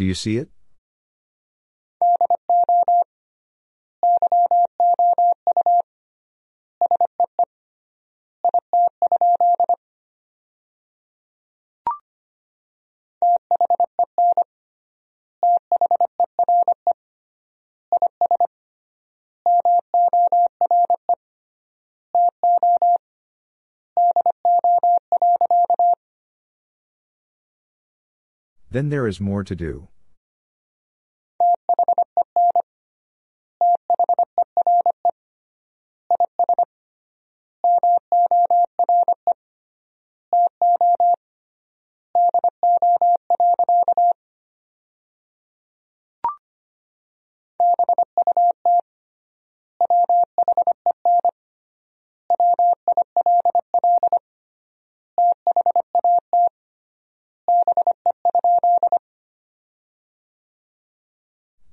[0.00, 0.48] Do you see it?
[28.70, 29.88] Then there is more to do.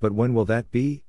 [0.07, 1.03] But when will that be?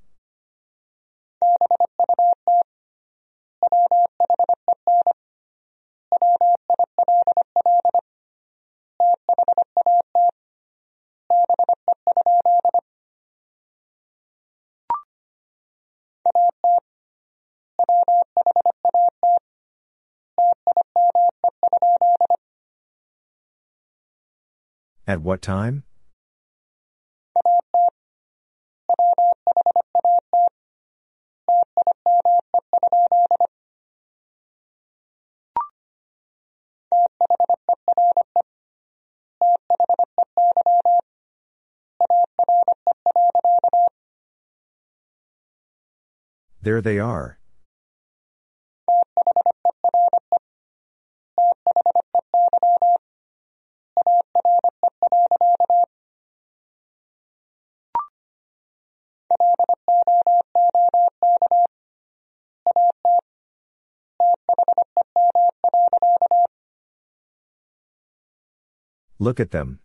[25.07, 25.85] At what time?
[46.69, 47.39] There they are.
[69.19, 69.81] Look at them.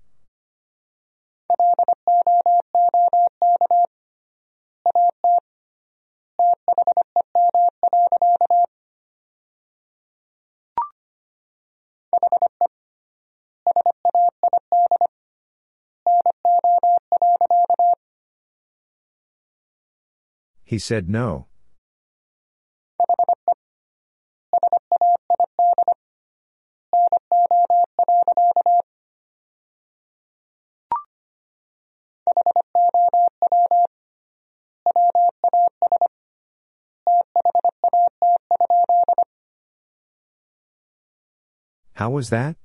[20.74, 21.46] He said no.
[41.94, 42.56] How was that?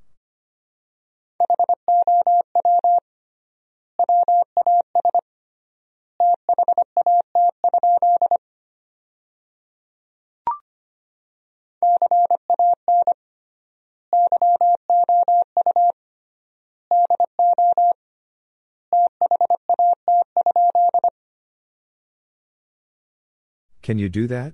[23.88, 24.52] Can you do that?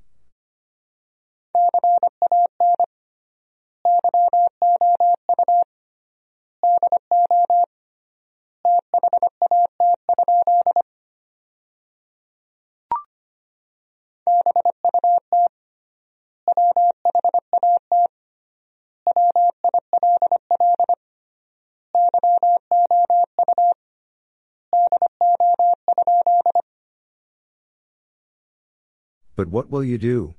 [29.54, 30.34] What will you do?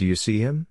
[0.00, 0.66] Do you see him?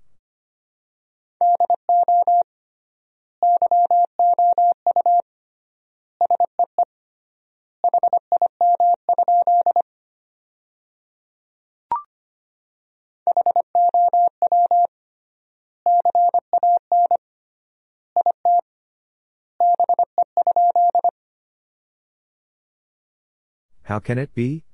[23.84, 24.64] How can it be?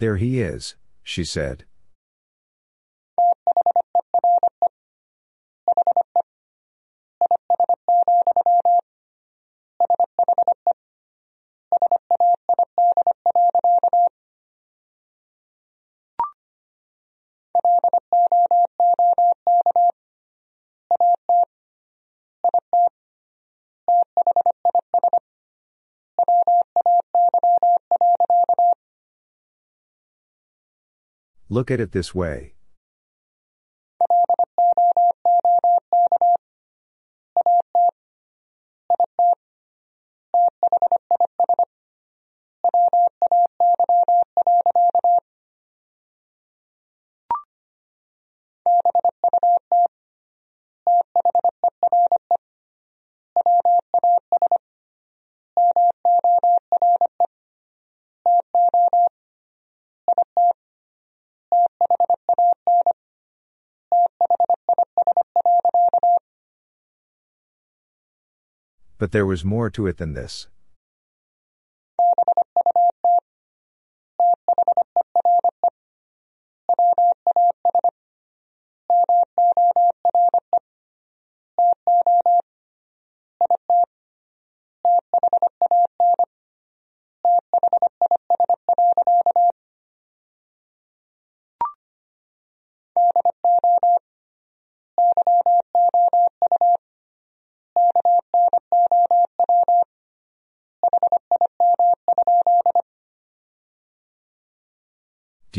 [0.00, 1.64] There he is, she said.
[31.52, 32.54] Look at it this way.
[69.00, 70.46] But there was more to it than this.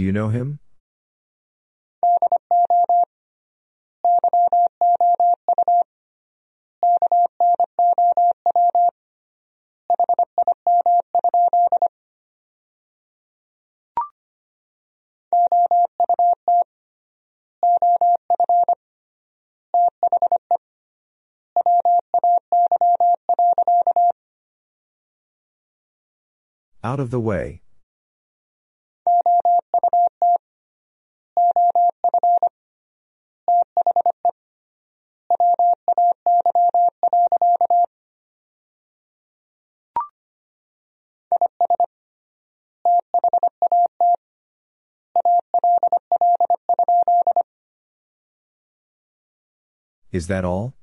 [0.02, 0.57] Do you know him?
[26.84, 27.61] Out of the way.
[50.12, 50.74] Is that all?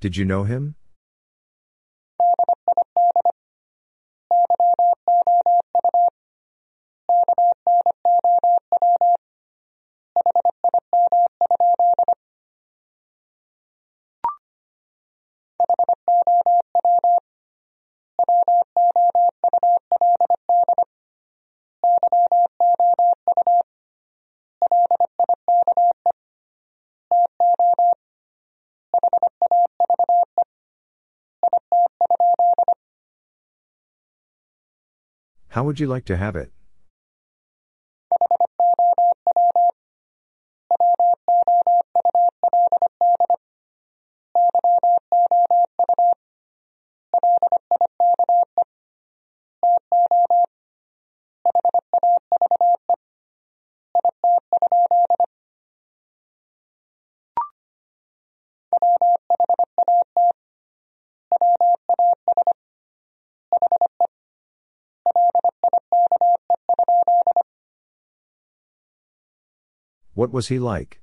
[0.00, 0.74] Did you know him?
[35.62, 36.50] How would you like to have it?
[70.22, 71.00] What was he like?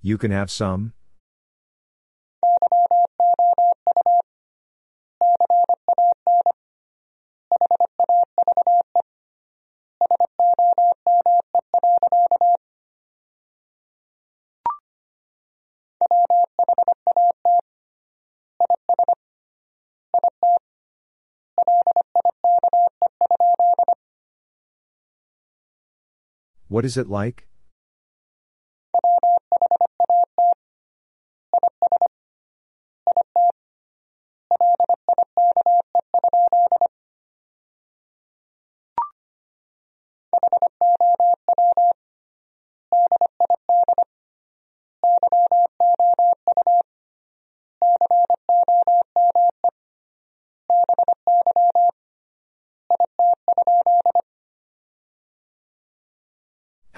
[0.00, 0.92] You can have some?
[26.78, 27.48] What is it like?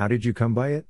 [0.01, 0.87] How did you come by it?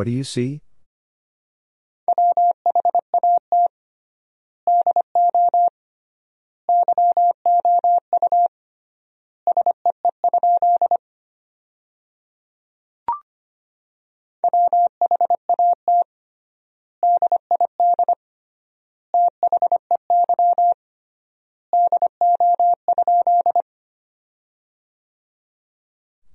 [0.00, 0.62] What do you see?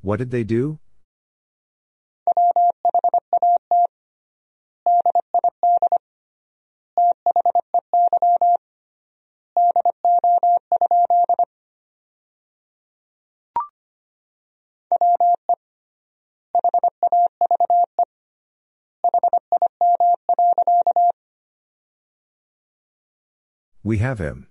[0.04, 0.78] What did they do?
[23.86, 24.48] We have him.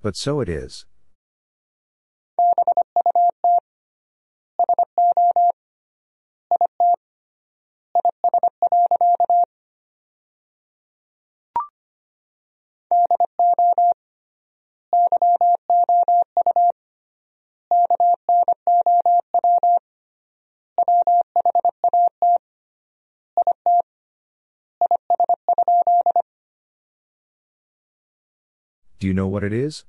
[0.00, 0.86] But so it is.
[28.98, 29.84] Do you know what it is?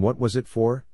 [0.00, 0.86] And what was it for?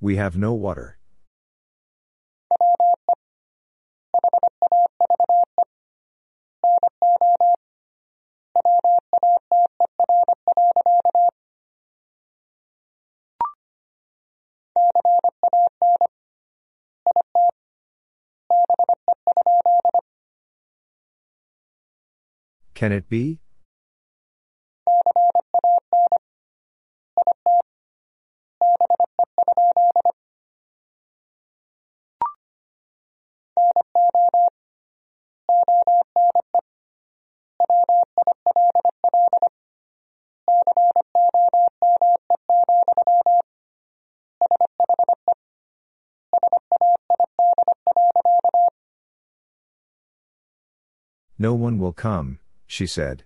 [0.00, 0.95] We have no water.
[22.76, 23.40] Can it be?
[51.38, 53.24] No one will come, she said.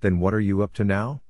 [0.00, 1.20] Then what are you up to now?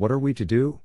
[0.00, 0.80] What are we to do?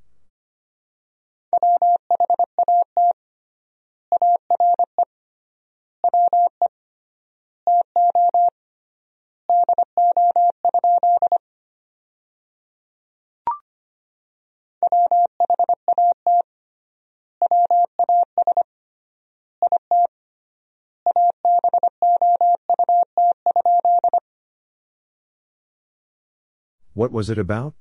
[26.92, 27.72] What was it about?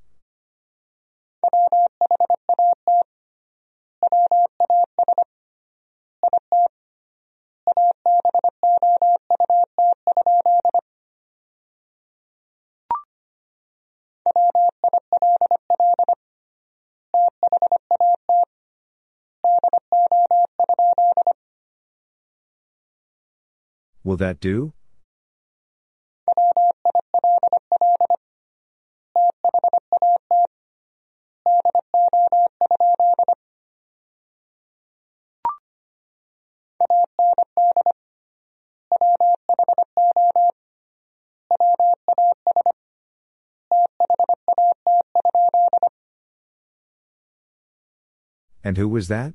[24.05, 24.71] Will that do?
[48.63, 49.33] And who was that?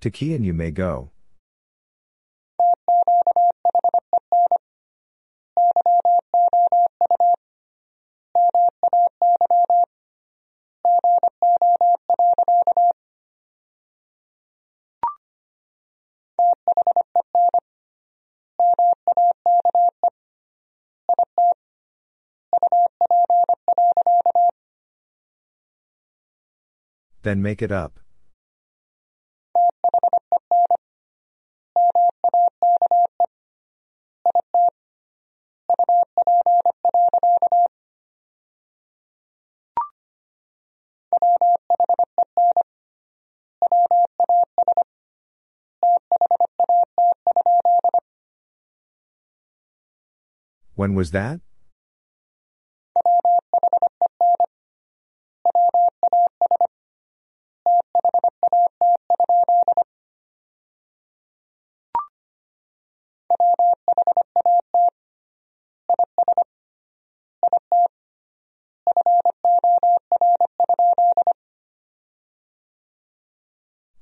[0.00, 1.10] To Key and you may go.
[27.22, 27.99] Then make it up.
[50.80, 51.40] When was that?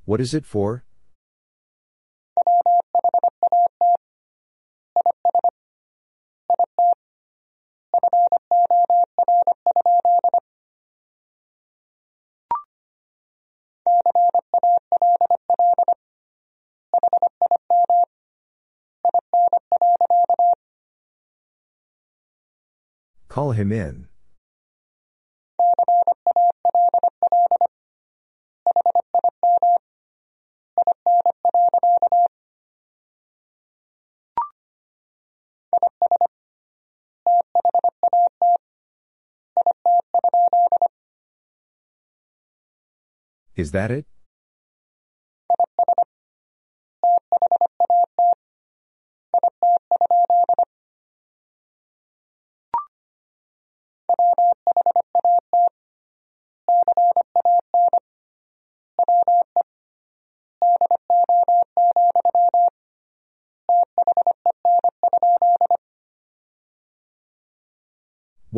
[0.05, 0.84] What is it for?
[23.49, 24.09] Call him in.
[43.57, 44.05] Is that it?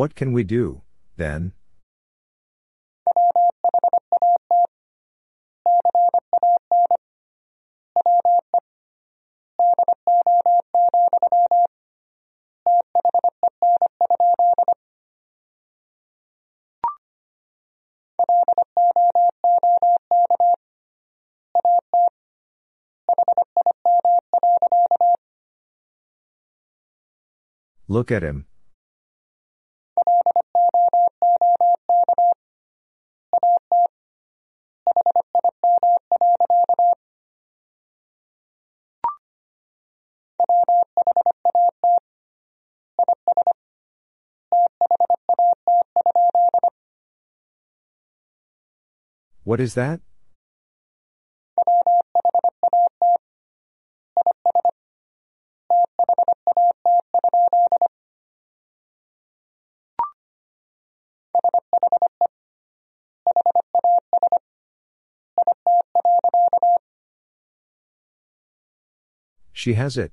[0.01, 0.81] What can we do,
[1.19, 1.53] then?
[27.87, 28.47] Look at him.
[49.51, 49.99] What is that?
[69.53, 70.12] She has it.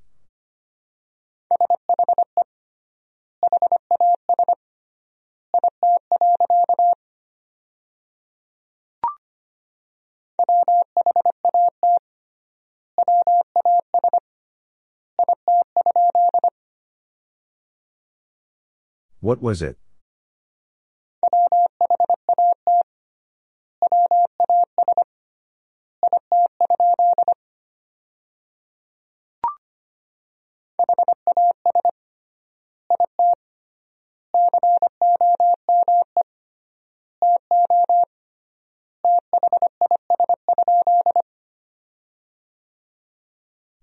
[19.28, 19.78] What was it?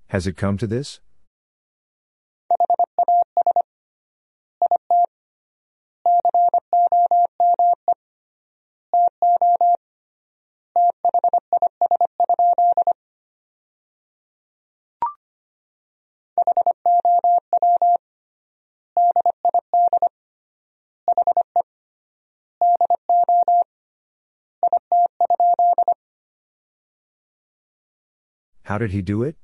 [0.09, 1.01] Has it come to this?
[28.75, 29.37] How did he do it?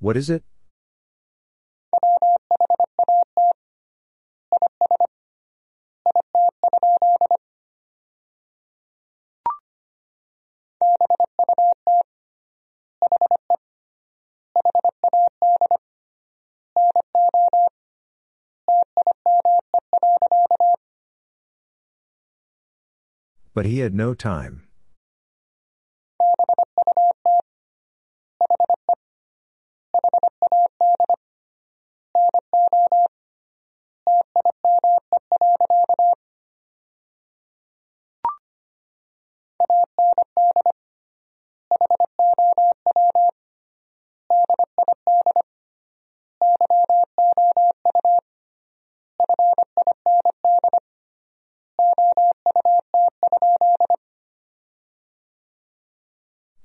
[0.00, 0.44] What is it?
[23.58, 24.67] But he had no time.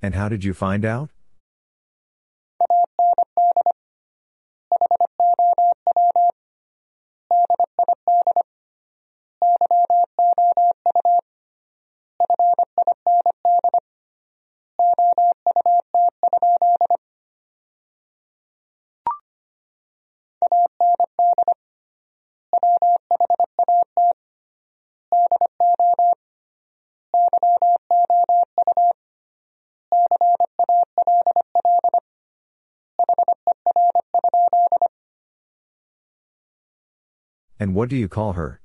[0.04, 1.08] And how did you find out?
[37.58, 38.60] And what do you call her?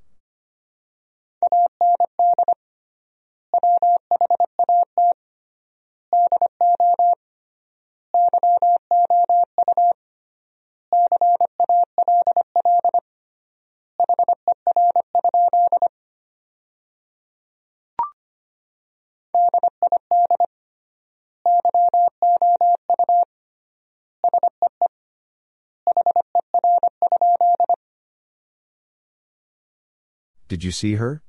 [30.50, 31.22] Did you see her?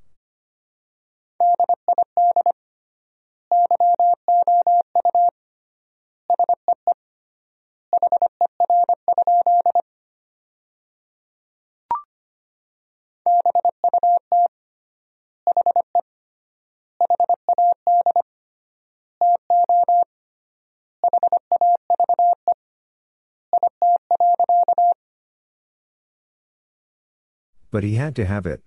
[27.70, 28.64] But he had to have it.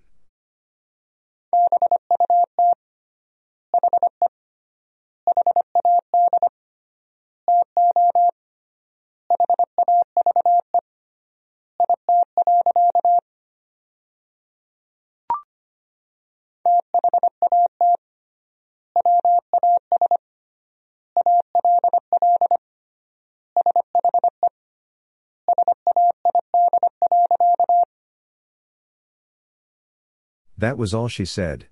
[30.57, 31.67] That was all she said.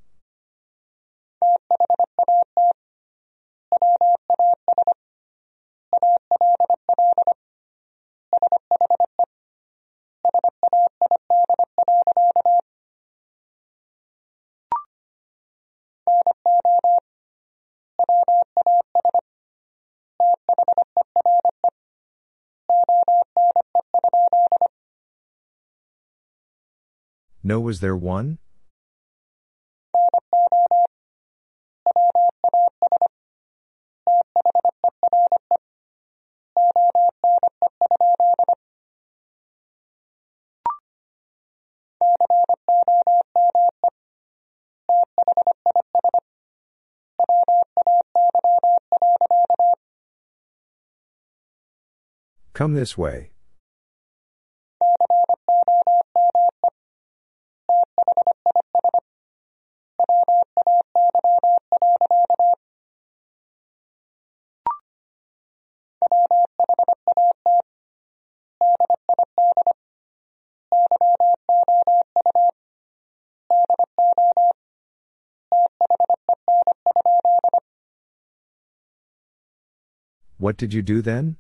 [27.46, 28.40] No, was there one?
[52.64, 53.32] Come this way.
[80.38, 81.36] What did you do then?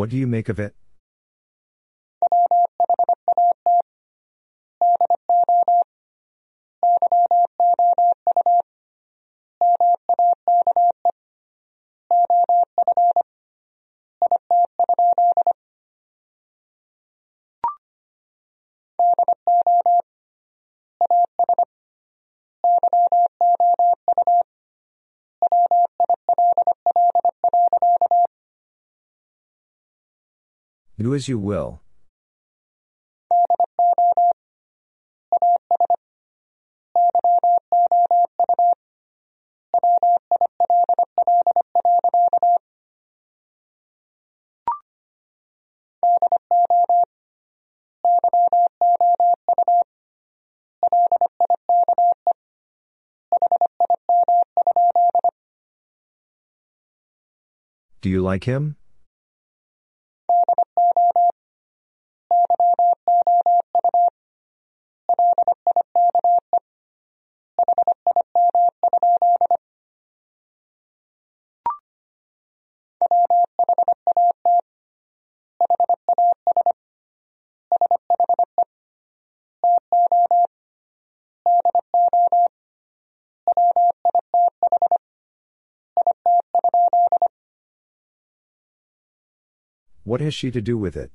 [0.00, 0.74] What do you make of it?
[31.00, 31.80] Do as you will.
[58.02, 58.76] Do you like him?
[90.10, 91.12] What has she to do with it?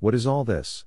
[0.00, 0.84] What is all this?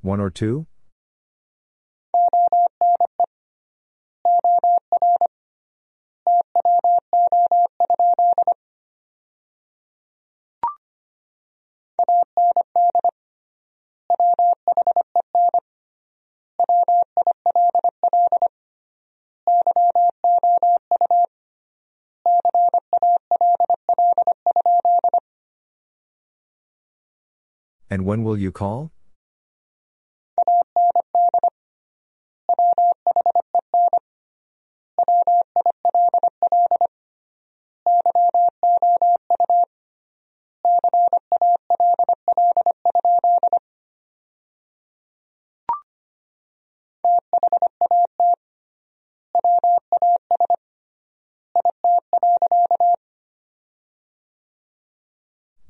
[0.00, 0.66] One or two?
[27.92, 28.90] And when will you call?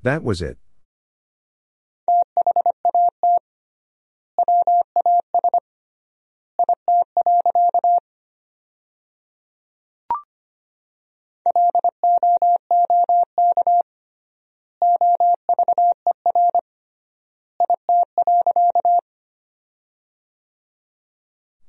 [0.03, 0.59] That was it.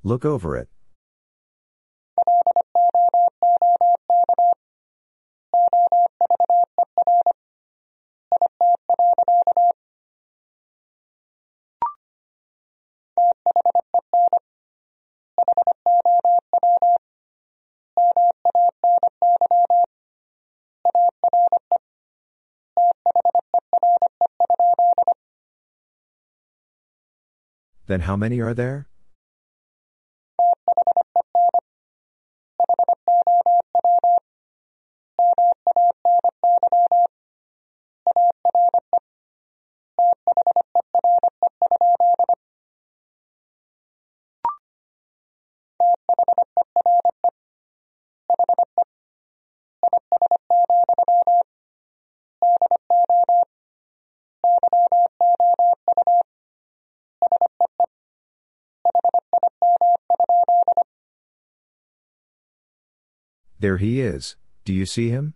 [0.05, 0.67] Look over it.
[27.87, 28.87] Then how many are there?
[63.63, 64.35] There he is.
[64.65, 65.35] Do you see him?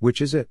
[0.00, 0.48] Which is it?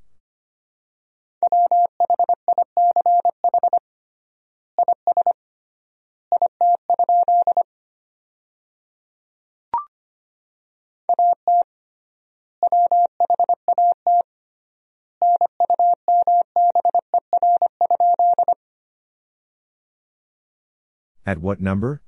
[21.25, 22.01] At what number?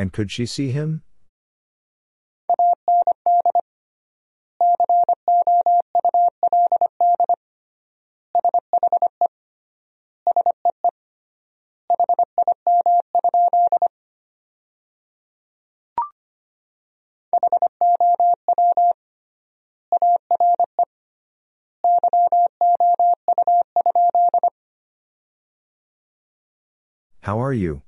[0.00, 1.02] And could she see him?
[27.22, 27.82] How are you?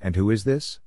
[0.00, 0.80] And who is this?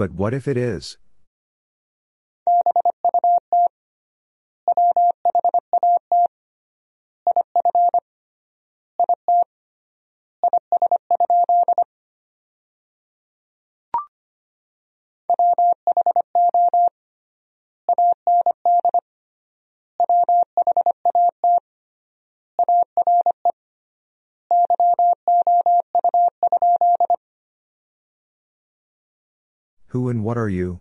[0.00, 0.96] But what if it is?
[29.90, 30.80] Who and what are you?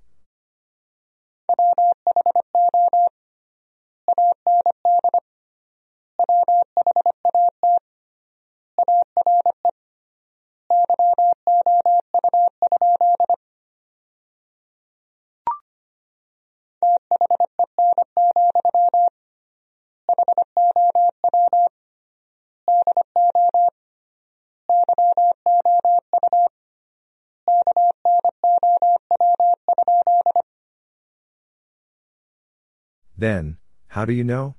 [33.19, 33.57] Then,
[33.89, 34.55] how do you know?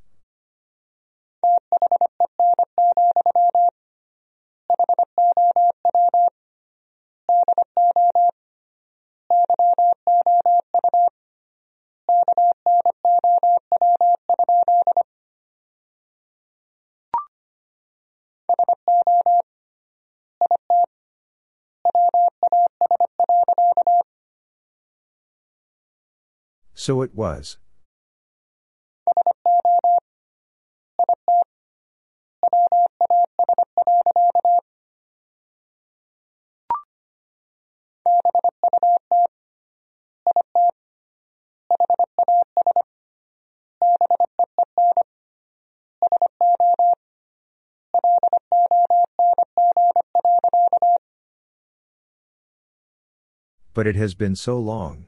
[26.75, 27.57] So it was.
[53.81, 55.07] But it has been so long.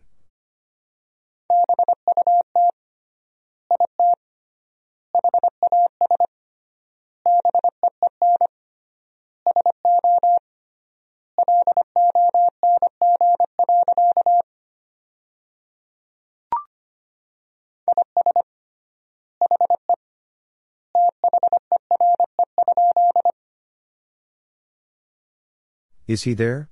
[26.06, 26.70] Is he there?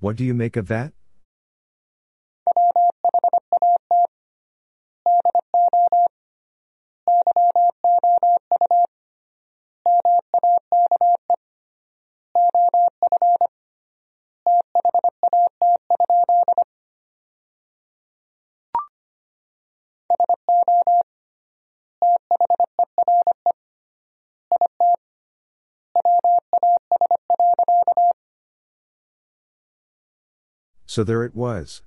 [0.00, 0.92] What do you make of that?
[30.88, 31.82] So there it was.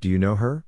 [0.00, 0.64] Do you know her?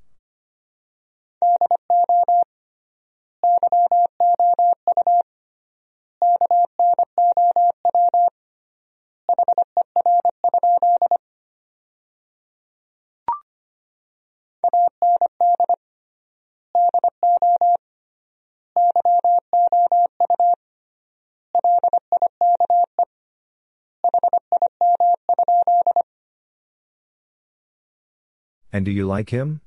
[28.73, 29.61] And do you like him?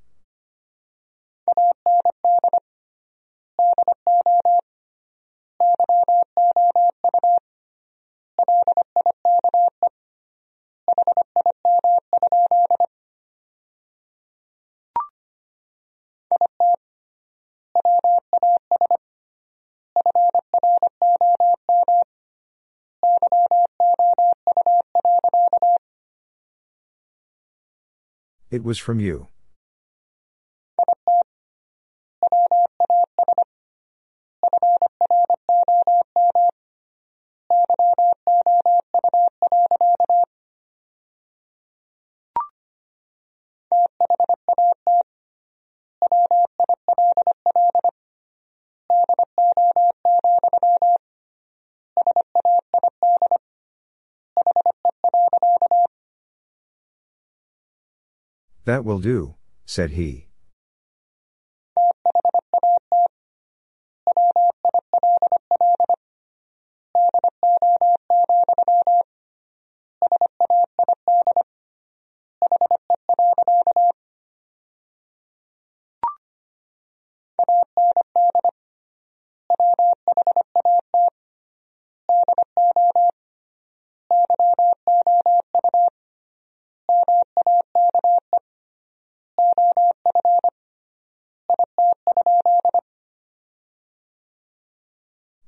[28.54, 29.26] It was from you.
[58.74, 59.36] That will do,
[59.66, 60.26] said he.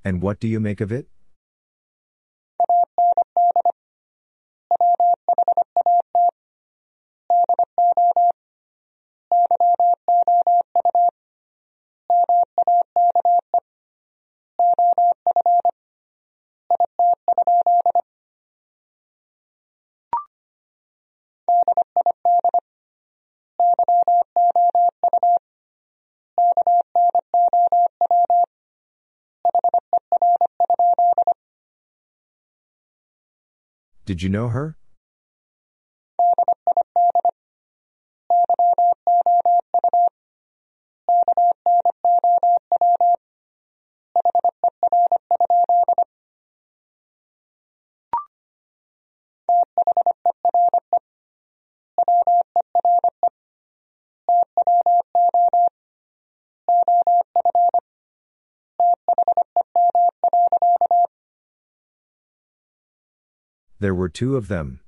[0.06, 1.08] And what do you make of it?
[34.16, 34.78] Did you know her?
[63.78, 64.80] There were two of them.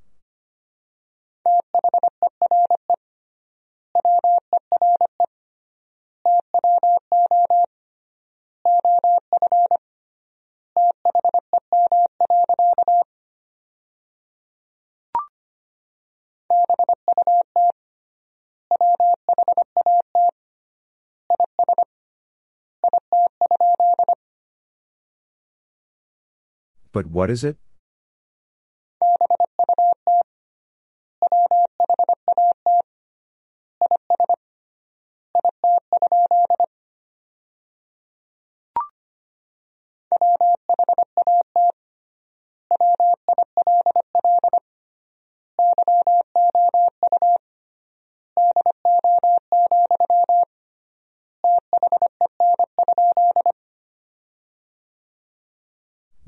[26.90, 27.58] But what is it?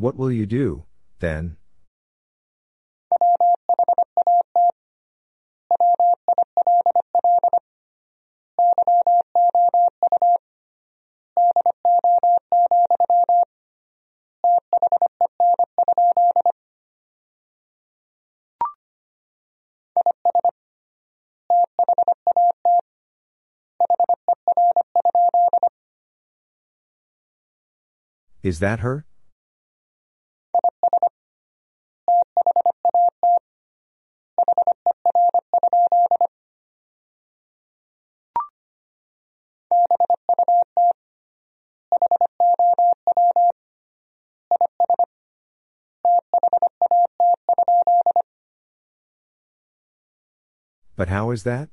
[0.01, 0.85] What will you do,
[1.19, 1.59] then?
[28.43, 29.05] Is that her?
[51.01, 51.71] But how is that?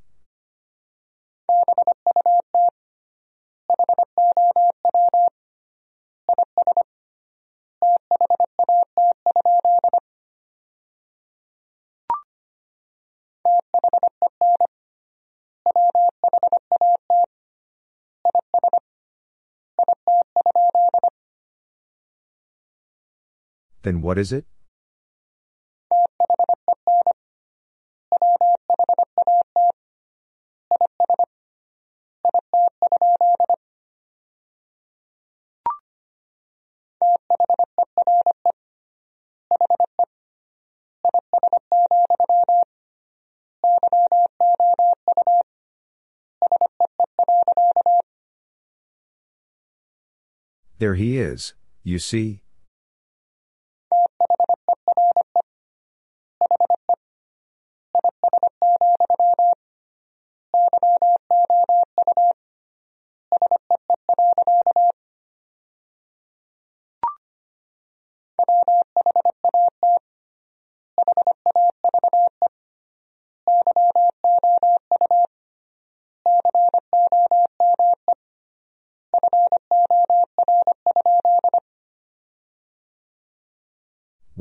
[23.84, 24.46] Then what is it?
[50.80, 52.42] There he is, you see.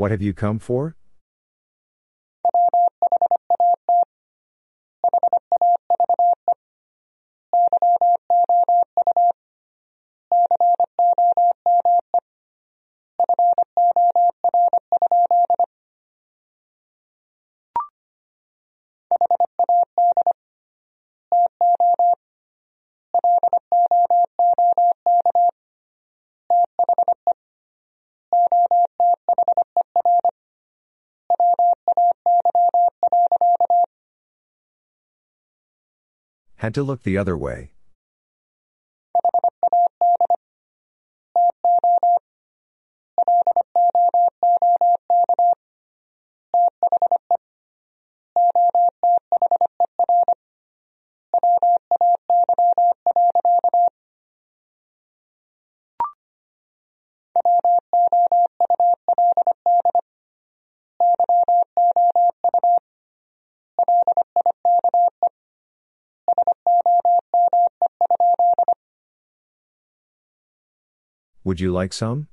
[0.07, 0.95] What have you come for?
[36.67, 37.76] Had to look the other way.
[71.47, 72.27] Would you like some?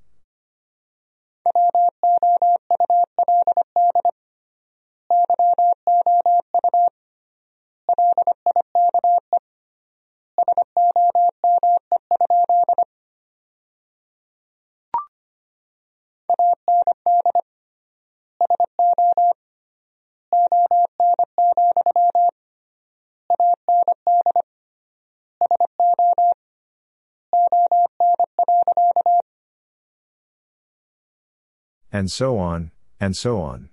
[31.94, 33.70] And so on, and so on.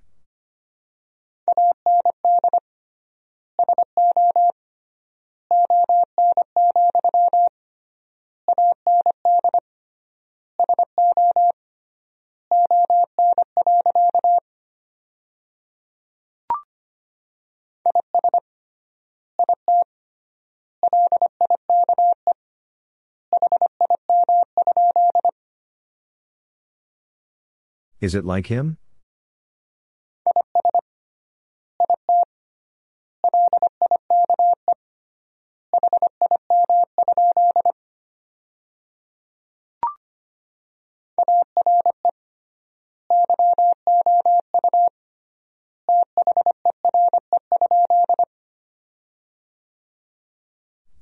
[28.00, 28.78] Is it like him?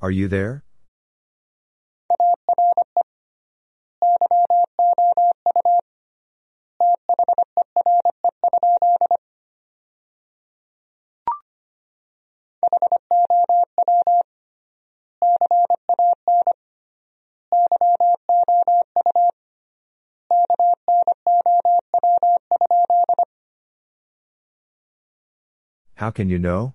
[0.01, 0.65] Are you there?
[26.09, 26.73] How can you know?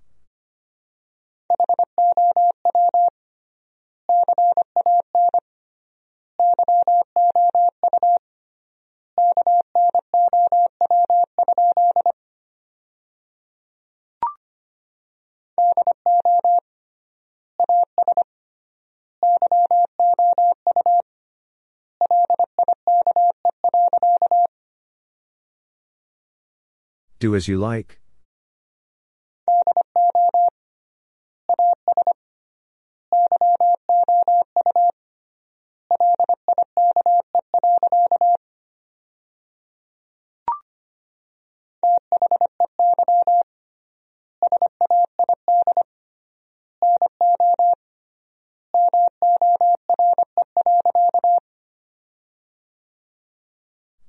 [27.17, 28.02] Do as you like.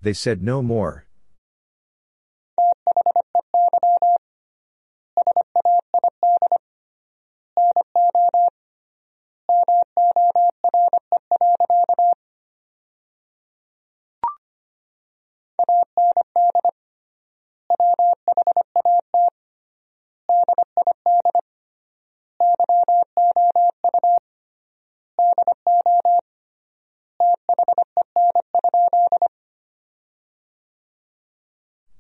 [0.05, 1.07] They said no more.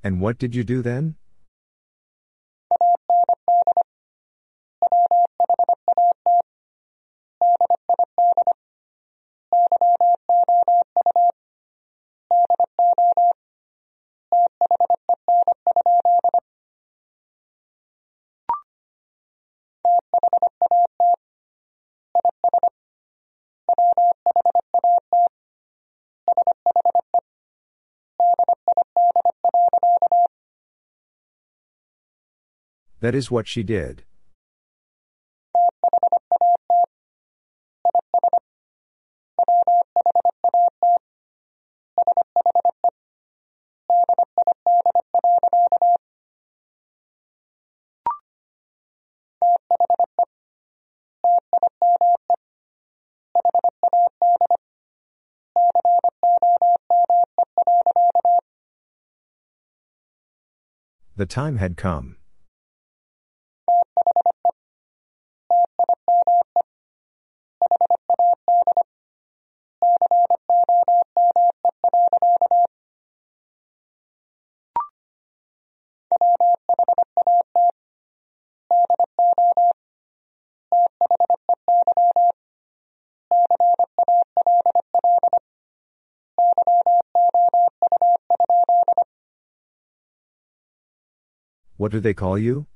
[0.05, 1.17] And what did you do then?
[33.05, 34.03] That is what she did.
[61.17, 62.17] The time had come.
[91.85, 92.67] What do they call you?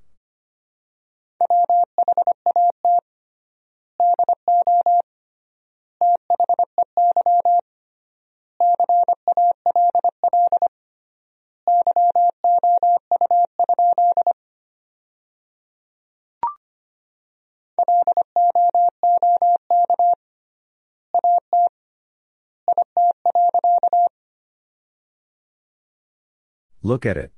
[26.83, 27.38] Look at it.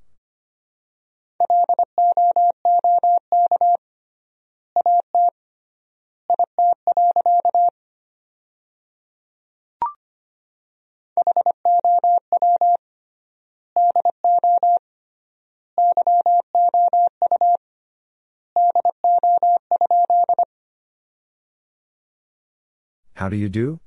[23.21, 23.81] How do you do?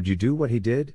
[0.00, 0.94] Would you do what he did?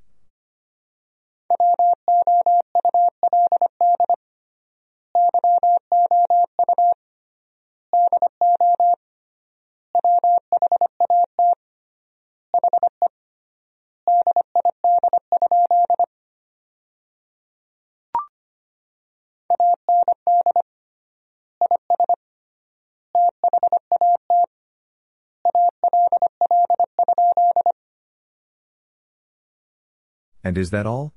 [30.55, 31.13] And is that all?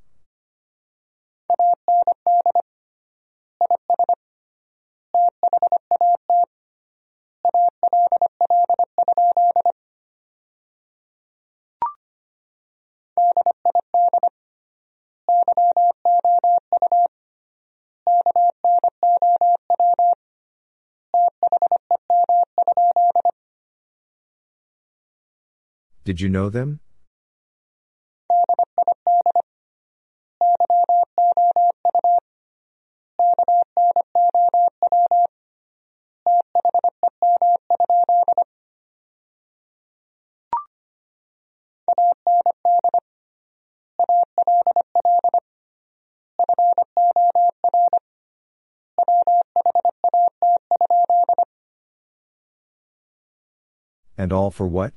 [26.04, 26.80] Did you know them?
[54.18, 54.92] And all for what?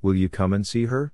[0.00, 1.12] Will you come and see her?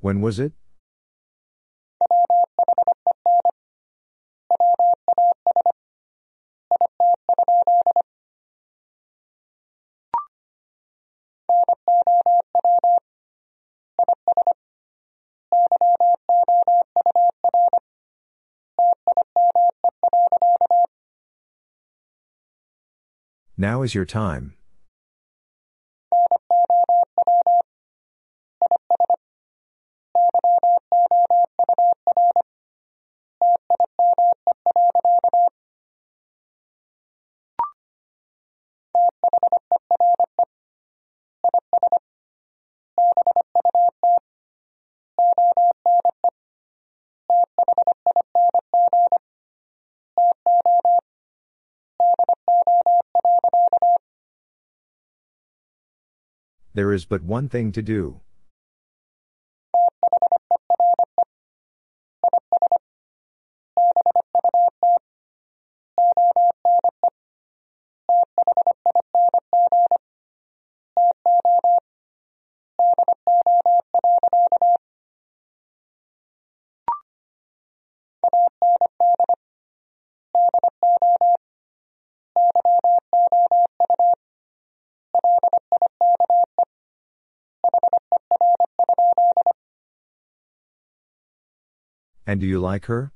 [0.00, 0.52] When was it?
[23.64, 24.52] Now is your time.
[56.74, 58.20] There is but one thing to do.
[92.34, 93.12] And do you like her?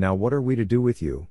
[0.00, 1.28] Now what are we to do with you?